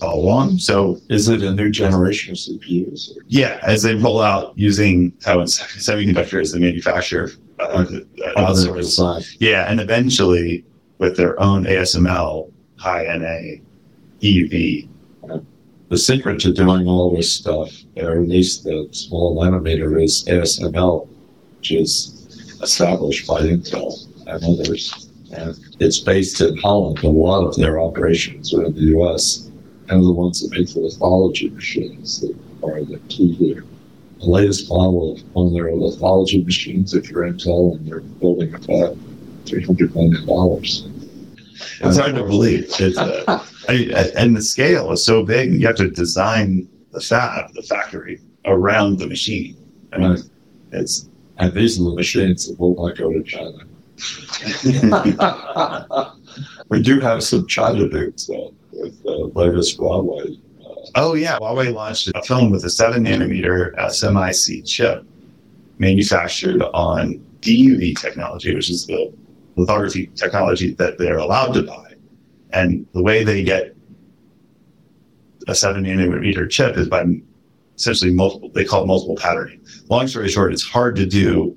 all 0.00 0.20
along. 0.24 0.58
So 0.58 0.98
Is 1.10 1.28
it 1.28 1.42
a 1.42 1.52
new 1.54 1.70
generation 1.70 2.32
of 2.32 2.38
CPUs? 2.38 3.10
yeah, 3.28 3.58
as 3.62 3.82
they 3.82 3.94
roll 3.94 4.20
out 4.22 4.52
using 4.56 5.12
Taiwan 5.20 5.46
Semiconductor 5.46 6.40
as 6.40 6.52
the 6.52 6.58
manufacturer, 6.60 7.30
uh, 7.60 7.62
uh, 7.64 7.84
Other 8.36 8.70
outsource. 8.72 9.36
yeah, 9.38 9.70
and 9.70 9.80
eventually 9.80 10.64
with 10.98 11.16
their 11.16 11.38
own 11.40 11.64
ASML, 11.64 12.50
high 12.76 13.04
NA, 13.04 13.60
EUV. 14.20 14.88
The 15.88 15.98
secret 15.98 16.40
to 16.40 16.52
doing 16.52 16.86
all 16.88 17.14
this 17.14 17.30
stuff, 17.30 17.70
or 17.96 18.12
at 18.22 18.28
least 18.28 18.64
the 18.64 18.88
small 18.92 19.36
nanometer, 19.36 20.02
is 20.02 20.24
ASML, 20.26 21.06
which 21.58 21.72
is 21.72 22.58
established 22.62 23.26
by 23.26 23.42
Intel 23.42 24.06
and 24.26 24.42
others. 24.42 25.01
And 25.32 25.58
it's 25.80 25.98
based 25.98 26.40
in 26.40 26.56
Holland. 26.58 27.02
A 27.02 27.08
lot 27.08 27.46
of 27.46 27.56
their 27.56 27.80
operations 27.80 28.52
are 28.54 28.64
in 28.64 28.74
the 28.74 28.98
US. 28.98 29.50
And 29.88 30.04
the 30.04 30.12
ones 30.12 30.40
that 30.40 30.56
make 30.56 30.68
the 30.68 30.80
lithology 30.80 31.52
machines 31.52 32.20
that 32.20 32.34
are 32.62 32.82
the 32.84 32.98
key 33.08 33.32
here. 33.34 33.64
The 34.20 34.26
latest 34.26 34.68
model 34.68 35.14
of 35.14 35.34
one 35.34 35.48
of 35.48 35.52
their 35.52 35.70
lithology 35.70 36.44
machines, 36.44 36.94
if 36.94 37.10
you're 37.10 37.24
Intel 37.24 37.76
and 37.76 37.86
you're 37.86 38.00
building 38.00 38.54
about 38.54 38.96
$300 39.44 39.94
million. 39.94 40.14
It's 41.80 41.98
hard 41.98 42.14
to 42.14 42.22
believe. 42.24 42.70
It's, 42.78 42.96
uh, 42.96 43.24
I, 43.68 44.12
and 44.16 44.36
the 44.36 44.42
scale 44.42 44.92
is 44.92 45.04
so 45.04 45.24
big, 45.24 45.52
you 45.52 45.66
have 45.66 45.76
to 45.76 45.90
design 45.90 46.68
the 46.92 47.00
fab, 47.00 47.52
the 47.54 47.62
factory 47.62 48.20
around 48.44 48.98
the 48.98 49.06
machine. 49.06 49.56
I 49.92 49.98
mean, 49.98 50.10
Right. 50.10 50.20
it's 50.72 51.08
And 51.38 51.52
these 51.52 51.80
are 51.80 51.84
the 51.84 51.94
machines 51.94 52.48
that 52.48 52.58
will 52.58 52.74
not 52.74 52.96
go 52.96 53.12
to 53.12 53.22
China. 53.22 53.58
we 56.68 56.82
do 56.82 57.00
have 57.00 57.22
some 57.22 57.46
China 57.46 57.88
dudes 57.88 58.26
though, 58.26 58.52
with 58.72 59.00
uh, 59.06 59.12
the 59.12 59.30
latest 59.34 59.78
Huawei. 59.78 60.38
Uh, 60.60 60.74
oh 60.96 61.14
yeah, 61.14 61.38
Huawei 61.38 61.72
launched 61.72 62.10
a 62.14 62.22
phone 62.22 62.50
with 62.50 62.64
a 62.64 62.70
seven 62.70 63.04
nanometer 63.04 63.76
uh, 63.78 63.88
SMIC 63.88 64.66
chip 64.66 65.04
manufactured 65.78 66.62
on 66.74 67.24
DUV 67.40 68.00
technology, 68.00 68.54
which 68.54 68.70
is 68.70 68.86
the 68.86 69.12
lithography 69.56 70.08
technology 70.14 70.74
that 70.74 70.98
they're 70.98 71.18
allowed 71.18 71.52
to 71.52 71.62
buy. 71.62 71.94
And 72.52 72.86
the 72.92 73.02
way 73.02 73.24
they 73.24 73.42
get 73.42 73.74
a 75.48 75.54
seven 75.54 75.84
nanometer 75.84 76.48
chip 76.48 76.76
is 76.76 76.88
by 76.88 77.04
essentially 77.76 78.12
multiple, 78.12 78.50
they 78.50 78.64
call 78.64 78.84
it 78.84 78.86
multiple 78.86 79.16
patterning. 79.16 79.60
Long 79.88 80.06
story 80.06 80.28
short, 80.28 80.52
it's 80.52 80.62
hard 80.62 80.94
to 80.96 81.06
do 81.06 81.56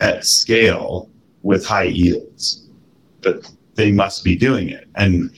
at 0.00 0.24
scale 0.24 1.10
with 1.42 1.64
high 1.64 1.84
yields, 1.84 2.68
but 3.22 3.50
they 3.74 3.92
must 3.92 4.24
be 4.24 4.36
doing 4.36 4.68
it. 4.68 4.88
And 4.94 5.30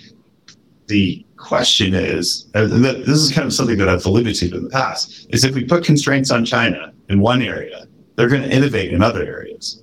the 0.86 1.24
question 1.36 1.94
is, 1.94 2.48
this 2.52 3.08
is 3.08 3.32
kind 3.32 3.46
of 3.46 3.52
something 3.52 3.78
that 3.78 3.88
I've 3.88 4.04
alluded 4.06 4.34
to 4.36 4.56
in 4.56 4.64
the 4.64 4.70
past, 4.70 5.26
is 5.30 5.44
if 5.44 5.54
we 5.54 5.64
put 5.64 5.84
constraints 5.84 6.30
on 6.30 6.44
China 6.44 6.92
in 7.08 7.20
one 7.20 7.42
area, 7.42 7.86
they're 8.16 8.28
going 8.28 8.42
to 8.42 8.50
innovate 8.50 8.92
in 8.92 9.02
other 9.02 9.22
areas. 9.24 9.82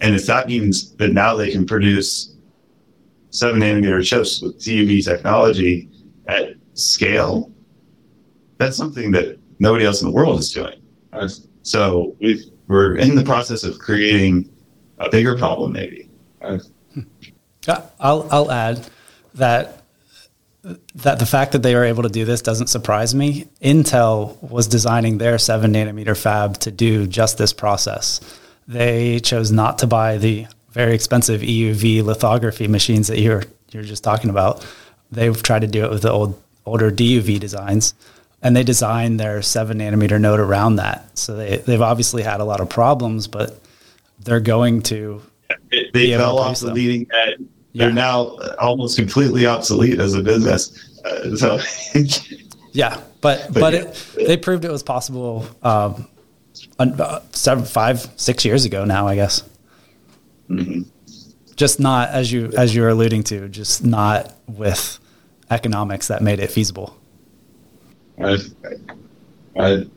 And 0.00 0.14
if 0.14 0.26
that 0.26 0.46
means 0.46 0.94
that 0.96 1.12
now 1.12 1.34
they 1.34 1.50
can 1.50 1.66
produce 1.66 2.34
seven 3.30 3.60
nanometer 3.60 4.04
chips 4.04 4.40
with 4.40 4.58
DUV 4.60 5.04
technology 5.04 5.88
at 6.26 6.54
scale, 6.74 7.52
that's 8.58 8.76
something 8.76 9.10
that 9.12 9.38
nobody 9.58 9.84
else 9.84 10.02
in 10.02 10.08
the 10.08 10.14
world 10.14 10.38
is 10.38 10.52
doing. 10.52 10.80
So 11.62 12.16
we 12.20 12.42
are 12.70 12.96
in 12.96 13.14
the 13.14 13.24
process 13.24 13.64
of 13.64 13.78
creating 13.78 14.48
a 14.98 15.08
bigger 15.10 15.36
problem, 15.36 15.72
maybe. 15.72 16.08
I'll, 18.00 18.26
I'll 18.30 18.50
add 18.50 18.86
that 19.34 19.74
that 20.94 21.18
the 21.18 21.26
fact 21.26 21.52
that 21.52 21.62
they 21.62 21.74
were 21.74 21.84
able 21.84 22.02
to 22.02 22.08
do 22.08 22.24
this 22.24 22.42
doesn't 22.42 22.66
surprise 22.66 23.14
me. 23.14 23.46
Intel 23.62 24.42
was 24.42 24.66
designing 24.66 25.18
their 25.18 25.38
seven 25.38 25.72
nanometer 25.72 26.16
fab 26.16 26.58
to 26.58 26.70
do 26.70 27.06
just 27.06 27.38
this 27.38 27.52
process. 27.52 28.20
They 28.66 29.20
chose 29.20 29.50
not 29.50 29.78
to 29.78 29.86
buy 29.86 30.18
the 30.18 30.46
very 30.72 30.94
expensive 30.94 31.40
EUV 31.40 32.04
lithography 32.04 32.68
machines 32.68 33.06
that 33.08 33.20
you're 33.20 33.44
you're 33.70 33.82
just 33.82 34.04
talking 34.04 34.30
about. 34.30 34.66
They've 35.10 35.42
tried 35.42 35.60
to 35.60 35.66
do 35.66 35.84
it 35.84 35.90
with 35.90 36.02
the 36.02 36.10
old 36.10 36.40
older 36.66 36.90
DUV 36.90 37.40
designs, 37.40 37.94
and 38.42 38.54
they 38.54 38.64
designed 38.64 39.18
their 39.18 39.40
seven 39.40 39.78
nanometer 39.78 40.20
node 40.20 40.40
around 40.40 40.76
that. 40.76 41.16
So 41.16 41.36
they 41.36 41.58
they've 41.58 41.80
obviously 41.80 42.22
had 42.22 42.40
a 42.40 42.44
lot 42.44 42.60
of 42.60 42.68
problems, 42.68 43.26
but 43.26 43.58
they're 44.20 44.40
going 44.40 44.82
to. 44.82 45.22
It, 45.70 45.92
they 45.92 46.12
fell 46.12 46.38
off 46.38 46.60
the 46.60 46.72
leading 46.72 47.06
edge 47.12 47.40
they're 47.78 47.92
now 47.92 48.36
almost 48.58 48.98
completely 48.98 49.46
obsolete 49.46 50.00
as 50.00 50.14
a 50.14 50.22
business. 50.22 51.00
Uh, 51.04 51.36
so, 51.36 51.60
yeah, 52.72 53.00
but 53.20 53.46
but, 53.52 53.60
but 53.60 53.72
yeah. 53.72 53.80
It, 53.80 54.26
they 54.26 54.36
proved 54.36 54.64
it 54.64 54.70
was 54.70 54.82
possible 54.82 55.46
um, 55.62 56.08
uh, 56.78 57.20
seven, 57.32 57.64
five, 57.64 58.08
six 58.16 58.44
years 58.44 58.64
ago 58.64 58.84
now, 58.84 59.06
I 59.06 59.14
guess. 59.14 59.42
Mm-hmm. 60.48 60.82
Just 61.56 61.80
not 61.80 62.10
as 62.10 62.32
you 62.32 62.52
as 62.56 62.74
you're 62.74 62.88
alluding 62.88 63.24
to, 63.24 63.48
just 63.48 63.84
not 63.84 64.34
with 64.46 64.98
economics 65.50 66.08
that 66.08 66.22
made 66.22 66.40
it 66.40 66.50
feasible. 66.50 66.96
I, 68.22 68.38
Right. 69.56 69.88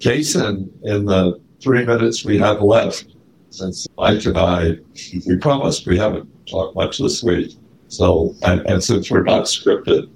Jason, 0.00 0.72
in 0.82 1.04
the 1.04 1.40
three 1.64 1.84
minutes 1.84 2.24
we 2.24 2.38
have 2.38 2.60
left, 2.60 3.06
since 3.50 3.88
Mike 3.96 4.24
and 4.26 4.36
I, 4.36 4.78
we 5.26 5.36
promised 5.38 5.86
we 5.86 5.96
haven't 5.96 6.28
talked 6.46 6.76
much 6.76 6.98
this 6.98 7.22
week. 7.22 7.56
So, 7.88 8.34
and, 8.42 8.60
and 8.66 8.84
since 8.84 9.10
we're 9.10 9.22
not 9.22 9.44
scripted, 9.44 10.10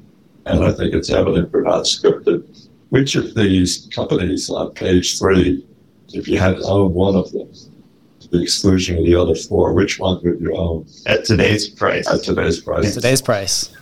and 0.44 0.64
I 0.64 0.72
think 0.72 0.94
it's 0.94 1.11
evident 1.11 1.52
we're 1.52 1.62
not 1.62 1.84
scripted, 1.84 2.68
which 2.90 3.16
of 3.16 3.34
these 3.34 3.88
companies 3.94 4.50
on 4.50 4.72
page 4.72 5.18
three, 5.18 5.66
if 6.12 6.28
you 6.28 6.38
had 6.38 6.56
to 6.56 6.62
own 6.64 6.92
one 6.92 7.14
of 7.16 7.32
them, 7.32 7.50
to 8.20 8.28
the 8.28 8.42
exclusion 8.42 8.98
of 8.98 9.04
the 9.04 9.14
other 9.14 9.34
four, 9.34 9.72
which 9.72 9.98
one 9.98 10.20
would 10.22 10.40
you 10.40 10.54
own? 10.54 10.87
At 11.06 11.24
today's 11.24 11.68
price. 11.68 12.06
At 12.08 12.22
today's 12.22 12.61
price. 12.61 12.87
At 12.87 12.94
today's 12.94 13.22
price. 13.22 13.74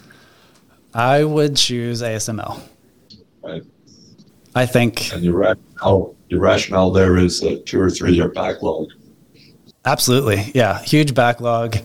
I 0.94 1.24
would 1.24 1.56
choose 1.56 2.00
ASML. 2.00 2.60
Right. 3.42 3.62
I 4.54 4.66
think. 4.66 5.12
And 5.12 5.22
your 5.22 5.34
rationale, 5.34 5.66
oh, 5.82 6.15
your 6.28 6.40
rationale 6.40 6.90
there 6.90 7.16
is 7.16 7.42
a 7.42 7.58
two 7.60 7.80
or 7.80 7.90
three 7.90 8.12
year 8.12 8.28
backlog. 8.28 8.88
Absolutely. 9.84 10.50
Yeah. 10.54 10.82
Huge 10.82 11.14
backlog. 11.14 11.76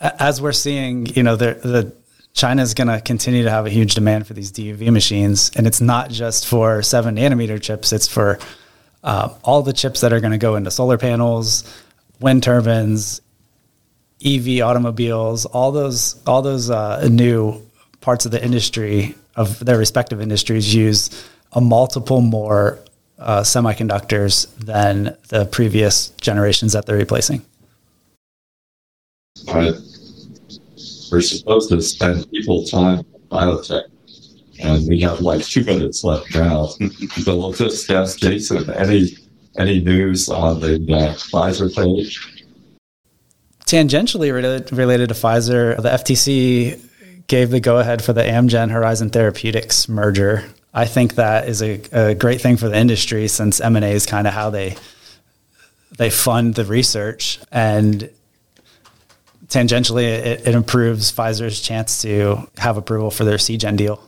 As 0.00 0.40
we're 0.40 0.52
seeing, 0.52 1.06
you 1.06 1.24
know, 1.24 1.34
the, 1.34 1.54
the 1.54 1.92
China 2.32 2.62
is 2.62 2.74
going 2.74 2.86
to 2.86 3.00
continue 3.00 3.42
to 3.42 3.50
have 3.50 3.66
a 3.66 3.70
huge 3.70 3.96
demand 3.96 4.26
for 4.28 4.34
these 4.34 4.52
DUV 4.52 4.92
machines. 4.92 5.50
And 5.56 5.66
it's 5.66 5.80
not 5.80 6.10
just 6.10 6.46
for 6.46 6.82
seven 6.82 7.16
nanometer 7.16 7.60
chips, 7.60 7.92
it's 7.92 8.06
for 8.06 8.38
uh, 9.02 9.34
all 9.42 9.62
the 9.62 9.72
chips 9.72 10.02
that 10.02 10.12
are 10.12 10.20
going 10.20 10.32
to 10.32 10.38
go 10.38 10.54
into 10.54 10.70
solar 10.70 10.98
panels, 10.98 11.64
wind 12.20 12.44
turbines, 12.44 13.20
EV 14.24 14.60
automobiles, 14.60 15.46
all 15.46 15.72
those, 15.72 16.22
all 16.26 16.42
those 16.42 16.70
uh, 16.70 17.08
new 17.08 17.60
parts 18.00 18.24
of 18.24 18.30
the 18.30 18.44
industry 18.44 19.16
of 19.34 19.58
their 19.64 19.78
respective 19.78 20.20
industries 20.20 20.72
use 20.72 21.28
a 21.52 21.60
multiple 21.60 22.20
more 22.20 22.78
uh, 23.18 23.40
semiconductors 23.40 24.54
than 24.56 25.16
the 25.28 25.46
previous 25.46 26.10
generations 26.20 26.72
that 26.72 26.86
they're 26.86 26.96
replacing. 26.96 27.44
We're 31.10 31.20
supposed 31.22 31.70
to 31.70 31.80
spend 31.80 32.30
people 32.30 32.64
time 32.64 33.04
biotech, 33.30 33.84
and 34.60 34.86
we 34.88 35.00
have 35.00 35.20
like 35.20 35.44
two 35.44 35.64
minutes 35.64 36.04
left 36.04 36.34
now. 36.34 36.66
so 37.22 37.36
we'll 37.36 37.52
just 37.52 37.90
ask 37.90 38.18
Jason 38.18 38.70
any 38.70 39.16
any 39.56 39.80
news 39.80 40.28
on 40.28 40.60
the 40.60 40.74
uh, 40.74 41.14
Pfizer 41.14 41.74
page. 41.74 42.44
Tangentially 43.64 44.32
related, 44.32 44.72
related 44.72 45.08
to 45.08 45.14
Pfizer, 45.14 45.76
the 45.82 45.90
FTC 45.90 46.80
gave 47.26 47.50
the 47.50 47.60
go 47.60 47.78
ahead 47.78 48.02
for 48.02 48.12
the 48.12 48.22
Amgen 48.22 48.70
Horizon 48.70 49.10
Therapeutics 49.10 49.88
merger 49.88 50.44
I 50.78 50.84
think 50.84 51.16
that 51.16 51.48
is 51.48 51.60
a, 51.60 51.80
a 51.90 52.14
great 52.14 52.40
thing 52.40 52.56
for 52.56 52.68
the 52.68 52.78
industry 52.78 53.26
since 53.26 53.60
M 53.60 53.74
and 53.74 53.84
A 53.84 53.88
is 53.88 54.06
kind 54.06 54.28
of 54.28 54.32
how 54.32 54.48
they 54.48 54.76
they 55.96 56.08
fund 56.08 56.54
the 56.54 56.64
research 56.64 57.40
and 57.50 58.08
tangentially 59.48 60.04
it, 60.04 60.46
it, 60.46 60.54
improves 60.54 61.10
Pfizer's 61.10 61.60
chance 61.60 62.00
to 62.02 62.48
have 62.58 62.76
approval 62.76 63.10
for 63.10 63.24
their 63.24 63.38
Seagen 63.38 63.76
deal. 63.76 64.00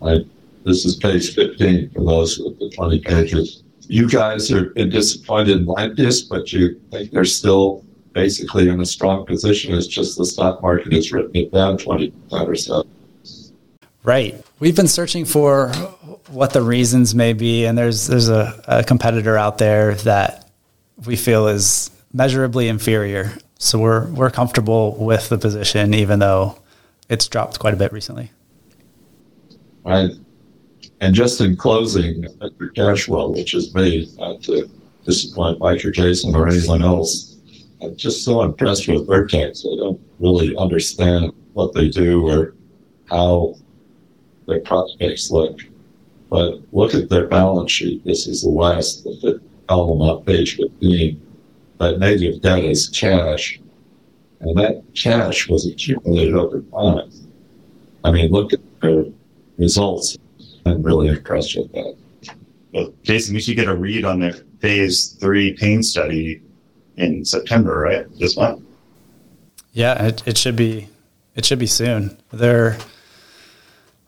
Right. 0.00 0.26
This 0.64 0.84
is 0.84 0.96
page 0.96 1.36
15 1.36 1.90
for 1.90 2.04
those 2.04 2.40
with 2.40 2.58
the 2.58 2.68
20 2.70 2.98
pages. 3.02 3.62
You 3.82 4.08
guys 4.08 4.50
are 4.50 4.70
disappointed 4.70 5.66
like 5.66 5.94
this, 5.94 6.22
but 6.22 6.52
you 6.52 6.80
think 6.90 7.12
they're 7.12 7.24
still 7.24 7.84
basically 8.12 8.68
in 8.68 8.80
a 8.80 8.86
strong 8.86 9.24
position. 9.24 9.72
It's 9.72 9.86
just 9.86 10.18
the 10.18 10.26
stock 10.26 10.62
market 10.62 10.92
has 10.94 11.12
written 11.12 11.36
it 11.36 11.52
down 11.52 11.78
20% 11.78 12.12
or 12.32 12.56
so. 12.56 12.84
Right. 14.02 14.42
We've 14.58 14.74
been 14.74 14.88
searching 14.88 15.26
for 15.26 15.68
what 16.28 16.54
the 16.54 16.62
reasons 16.62 17.14
may 17.14 17.34
be, 17.34 17.66
and 17.66 17.76
there's 17.76 18.06
there's 18.06 18.30
a, 18.30 18.62
a 18.66 18.84
competitor 18.84 19.36
out 19.36 19.58
there 19.58 19.94
that 19.96 20.50
we 21.04 21.14
feel 21.16 21.46
is 21.48 21.90
measurably 22.14 22.68
inferior. 22.68 23.32
So 23.58 23.78
we're 23.78 24.06
we're 24.12 24.30
comfortable 24.30 24.96
with 24.96 25.28
the 25.28 25.36
position, 25.36 25.92
even 25.92 26.20
though 26.20 26.58
it's 27.10 27.28
dropped 27.28 27.58
quite 27.58 27.74
a 27.74 27.76
bit 27.76 27.92
recently. 27.92 28.32
Right. 29.84 30.10
And 31.02 31.14
just 31.14 31.38
in 31.42 31.56
closing, 31.56 32.22
Mr. 32.22 32.74
Cashwell, 32.74 33.34
which 33.34 33.52
is 33.52 33.74
me, 33.74 34.10
not 34.16 34.42
to 34.44 34.70
disappoint 35.04 35.60
Mike 35.60 35.84
or 35.84 35.90
Jason 35.90 36.34
or 36.34 36.48
anyone 36.48 36.82
else, 36.82 37.36
I'm 37.82 37.94
just 37.94 38.24
so 38.24 38.40
impressed 38.40 38.88
with 38.88 39.06
Vertex. 39.06 39.66
I 39.70 39.76
don't 39.76 40.00
really 40.18 40.56
understand 40.56 41.32
what 41.52 41.74
they 41.74 41.90
do 41.90 42.26
or 42.26 42.54
how 43.10 43.56
their 44.46 44.60
prospects 44.60 45.30
look. 45.30 45.60
But 46.30 46.60
look 46.72 46.94
at 46.94 47.08
their 47.08 47.26
balance 47.26 47.70
sheet. 47.70 48.04
This 48.04 48.26
is 48.26 48.42
the 48.42 48.48
last 48.48 49.06
of 49.06 49.20
the 49.20 49.40
column 49.68 50.02
on 50.02 50.24
page 50.24 50.56
15. 50.56 51.20
That 51.78 51.98
negative 51.98 52.42
debt 52.42 52.64
is 52.64 52.88
cash. 52.88 53.60
And 54.40 54.56
that 54.58 54.82
cash 54.94 55.48
was 55.48 55.66
accumulated 55.66 56.34
over 56.34 56.60
time. 56.60 57.10
I 58.04 58.10
mean, 58.10 58.30
look 58.30 58.52
at 58.52 58.60
their 58.80 59.04
results. 59.58 60.16
I'm 60.64 60.82
really 60.82 61.08
impressed 61.08 61.56
with 61.56 61.72
that. 61.72 61.96
Well, 62.72 62.92
Jason, 63.02 63.34
we 63.34 63.40
should 63.40 63.56
get 63.56 63.68
a 63.68 63.74
read 63.74 64.04
on 64.04 64.20
their 64.20 64.34
phase 64.60 65.16
three 65.20 65.54
pain 65.54 65.82
study 65.82 66.42
in 66.96 67.24
September, 67.24 67.78
right? 67.78 68.06
This 68.18 68.36
month. 68.36 68.62
Yeah, 69.72 70.06
it, 70.06 70.22
it 70.26 70.38
should 70.38 70.56
be. 70.56 70.88
It 71.34 71.44
should 71.44 71.58
be 71.58 71.66
soon. 71.66 72.16
They're 72.32 72.78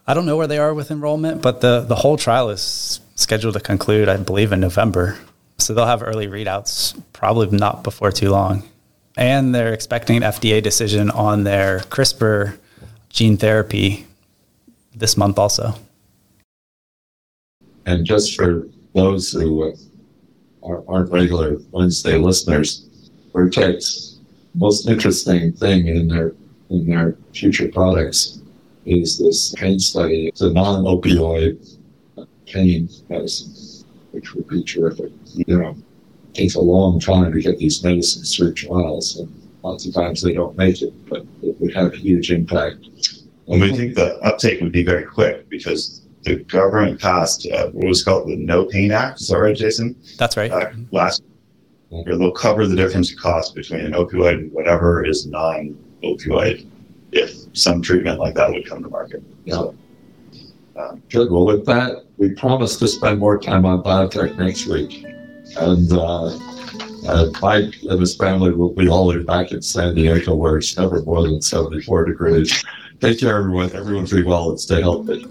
I 0.09 0.15
don't 0.15 0.25
know 0.25 0.39
where 0.39 0.47
they 0.47 0.57
are 0.57 0.73
with 0.73 0.91
enrollment, 0.91 1.43
but 1.43 1.61
the, 1.61 1.83
the 1.83 1.95
whole 1.95 2.17
trial 2.17 2.49
is 2.49 2.99
scheduled 3.15 3.53
to 3.55 3.61
conclude, 3.61 4.09
I 4.09 4.17
believe, 4.17 4.53
in 4.53 4.61
November. 4.61 5.19
So 5.59 5.75
they'll 5.75 5.85
have 5.85 6.03
early 6.03 6.27
readouts, 6.27 6.99
probably 7.13 7.55
not 7.55 7.85
before 7.85 8.11
too 8.11 8.31
long. 8.31 8.67
And 9.19 9.55
they're 9.55 9.75
expecting 9.75 10.17
an 10.17 10.23
FDA 10.23 10.63
decision 10.63 11.11
on 11.11 11.45
their 11.45 11.81
CRISPR 11.81 12.57
gene 13.11 13.37
therapy 13.37 14.07
this 14.97 15.19
month 15.19 15.39
also. 15.39 15.75
And 17.85 18.07
just 18.07 18.35
for 18.35 18.67
those 18.95 19.31
who 19.33 19.75
uh, 20.63 20.81
aren't 20.89 21.13
regular 21.13 21.59
Wednesday 21.71 22.17
listeners, 22.17 23.11
Vertex, 23.35 24.17
most 24.55 24.89
interesting 24.89 25.53
thing 25.53 25.87
in 25.87 26.09
their 26.09 26.33
in 26.71 26.87
their 26.87 27.15
future 27.33 27.69
products 27.69 28.41
is 28.85 29.19
this 29.19 29.55
pain 29.55 29.79
study. 29.79 30.29
It's 30.29 30.41
a 30.41 30.53
non-opioid 30.53 31.79
pain 32.47 32.89
medicine, 33.09 33.87
which 34.13 34.35
would 34.35 34.49
be 34.49 34.63
terrific. 34.63 35.13
You 35.35 35.59
know, 35.59 35.77
it 36.29 36.35
takes 36.35 36.55
a 36.55 36.61
long 36.61 37.01
time 37.01 37.33
to 37.33 37.41
get 37.41 37.59
these 37.59 37.83
medicines 37.83 38.37
through 38.37 38.55
trials, 38.55 39.19
and 39.19 39.51
lots 39.63 39.87
of 39.87 39.95
times 39.95 40.23
they 40.23 40.33
don't 40.33 40.57
make 40.57 40.83
it, 40.83 40.93
but 41.09 41.25
it 41.43 41.61
would 41.61 41.75
have 41.75 41.93
a 41.93 41.97
huge 41.97 42.31
impact. 42.31 42.89
And 43.49 43.61
we 43.61 43.75
think 43.75 43.95
the 43.95 44.17
uptake 44.19 44.61
would 44.61 44.73
be 44.73 44.85
very 44.85 45.05
quick 45.05 45.49
because 45.49 46.03
the 46.23 46.37
government 46.45 47.01
passed 47.01 47.47
uh, 47.47 47.69
what 47.71 47.87
was 47.87 48.05
called 48.05 48.29
the 48.29 48.37
No 48.37 48.67
Pain 48.67 48.93
Act. 48.93 49.21
Is 49.21 49.29
that 49.29 49.39
right, 49.39 49.57
Jason? 49.57 49.97
That's 50.19 50.37
right. 50.37 50.51
Uh, 50.51 50.71
last 50.91 51.23
year, 51.91 52.17
they'll 52.17 52.33
cover 52.33 52.67
the 52.67 52.77
difference 52.77 53.11
in 53.11 53.19
cost 53.19 53.55
between 53.55 53.81
an 53.81 53.93
opioid 53.93 54.35
and 54.35 54.53
whatever 54.53 55.05
is 55.05 55.27
non-opioid 55.27 56.67
if 57.13 57.35
some 57.57 57.83
treatment 57.83 58.19
like 58.19 58.35
that 58.35 58.51
would 58.51 58.67
come 58.67 58.83
to 58.83 58.89
market. 58.89 59.23
Yeah. 59.45 59.55
So, 59.55 59.75
um, 60.77 61.03
Good. 61.09 61.31
Well, 61.31 61.47
with 61.47 61.67
that, 61.67 62.05
we 62.19 62.35
promise 62.35 62.77
to 62.77 62.89
spend 62.89 63.19
more 63.19 63.39
time 63.39 63.65
on 63.65 63.83
biotech 63.83 64.37
next 64.39 64.67
week. 64.67 65.05
And 65.57 65.91
uh, 65.93 66.27
uh, 67.09 67.31
Mike 67.41 67.75
and 67.89 68.01
his 68.01 68.17
family 68.17 68.53
will 68.53 68.75
be 68.75 68.89
all 68.89 69.09
the 69.09 69.19
way 69.19 69.25
back 69.25 69.51
in 69.51 69.63
San 69.63 69.95
Diego 69.95 70.35
where 70.35 70.59
it's 70.59 70.77
never 70.77 71.03
more 71.03 71.23
than 71.23 71.41
74 71.41 72.05
degrees. 72.05 72.65
Take 73.01 73.21
care, 73.21 73.39
everyone. 73.39 73.73
Everyone 73.75 74.05
be 74.05 74.23
well 74.23 74.51
and 74.51 74.61
stay 74.61 74.81
healthy. 74.81 75.25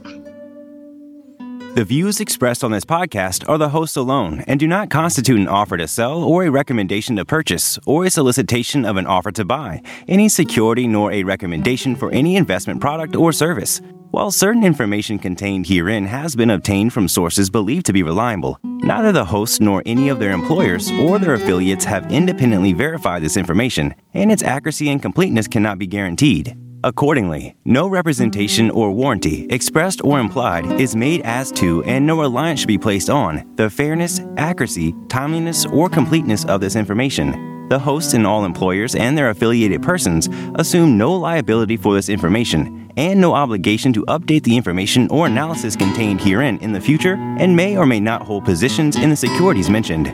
The 1.76 1.86
views 1.86 2.20
expressed 2.20 2.64
on 2.64 2.72
this 2.72 2.86
podcast 2.86 3.48
are 3.48 3.58
the 3.58 3.70
host 3.70 3.98
alone 3.98 4.44
and 4.48 4.60
do 4.60 4.68
not 4.68 4.90
constitute 4.90 5.40
an 5.40 5.48
offer 5.48 5.78
to 5.78 5.88
sell 5.88 6.24
or 6.24 6.44
a 6.44 6.50
recommendation 6.50 7.16
to 7.18 7.26
purchase 7.26 7.78
or 7.86 8.06
a 8.06 8.10
solicitation 8.10 8.84
of 8.84 8.98
an 8.98 9.06
offer 9.06 9.32
to 9.34 9.46
buy 9.46 9.84
any 10.08 10.28
security 10.28 10.88
nor 10.88 11.12
a 11.12 11.24
recommendation 11.24 11.96
for 11.96 12.12
any 12.12 12.36
investment 12.36 12.82
product 12.82 13.16
or 13.16 13.32
service. 13.32 13.80
While 14.10 14.32
certain 14.32 14.64
information 14.64 15.20
contained 15.20 15.68
herein 15.68 16.08
has 16.08 16.36
been 16.36 16.50
obtained 16.50 16.94
from 16.94 17.08
sources 17.08 17.50
believed 17.50 17.86
to 17.88 17.94
be 17.94 18.02
reliable, 18.02 18.58
neither 18.64 19.12
the 19.12 19.26
host 19.26 19.62
nor 19.62 19.84
any 19.86 20.10
of 20.10 20.18
their 20.18 20.32
employers 20.32 20.90
or 20.92 21.20
their 21.20 21.36
affiliates 21.36 21.86
have 21.86 22.12
independently 22.12 22.74
verified 22.74 23.22
this 23.22 23.38
information, 23.38 23.94
and 24.14 24.32
its 24.32 24.44
accuracy 24.44 24.90
and 24.90 25.02
completeness 25.02 25.48
cannot 25.48 25.78
be 25.78 25.86
guaranteed. 25.86 26.58
Accordingly, 26.88 27.54
no 27.66 27.90
representation 27.90 28.70
mm-hmm. 28.70 28.78
or 28.78 28.94
warranty, 28.94 29.46
expressed 29.50 30.02
or 30.06 30.22
implied, 30.22 30.80
is 30.80 30.96
made 30.96 31.20
as 31.26 31.52
to 31.52 31.84
and 31.84 32.08
no 32.08 32.22
reliance 32.22 32.62
should 32.62 32.68
be 32.68 32.78
placed 32.78 33.10
on 33.10 33.44
the 33.58 33.70
fairness, 33.70 34.22
accuracy, 34.38 34.96
timeliness, 35.10 35.66
or 35.66 35.90
completeness 35.90 36.46
of 36.46 36.62
this 36.62 36.78
information. 36.78 37.68
The 37.68 37.78
hosts 37.78 38.14
and 38.14 38.26
all 38.26 38.46
employers 38.46 38.96
and 38.96 39.18
their 39.18 39.32
affiliated 39.32 39.84
persons 39.84 40.30
assume 40.56 40.98
no 40.98 41.14
liability 41.14 41.76
for 41.76 41.94
this 41.94 42.08
information 42.08 42.90
and 42.96 43.20
no 43.20 43.34
obligation 43.34 43.92
to 43.92 44.06
update 44.06 44.44
the 44.44 44.56
information 44.56 45.10
or 45.10 45.28
analysis 45.28 45.76
contained 45.76 46.22
herein 46.22 46.58
in 46.60 46.72
the 46.72 46.80
future 46.80 47.16
and 47.38 47.54
may 47.54 47.76
or 47.76 47.86
may 47.86 48.00
not 48.00 48.22
hold 48.22 48.46
positions 48.46 48.96
in 48.96 49.10
the 49.10 49.16
securities 49.18 49.70
mentioned. 49.70 50.08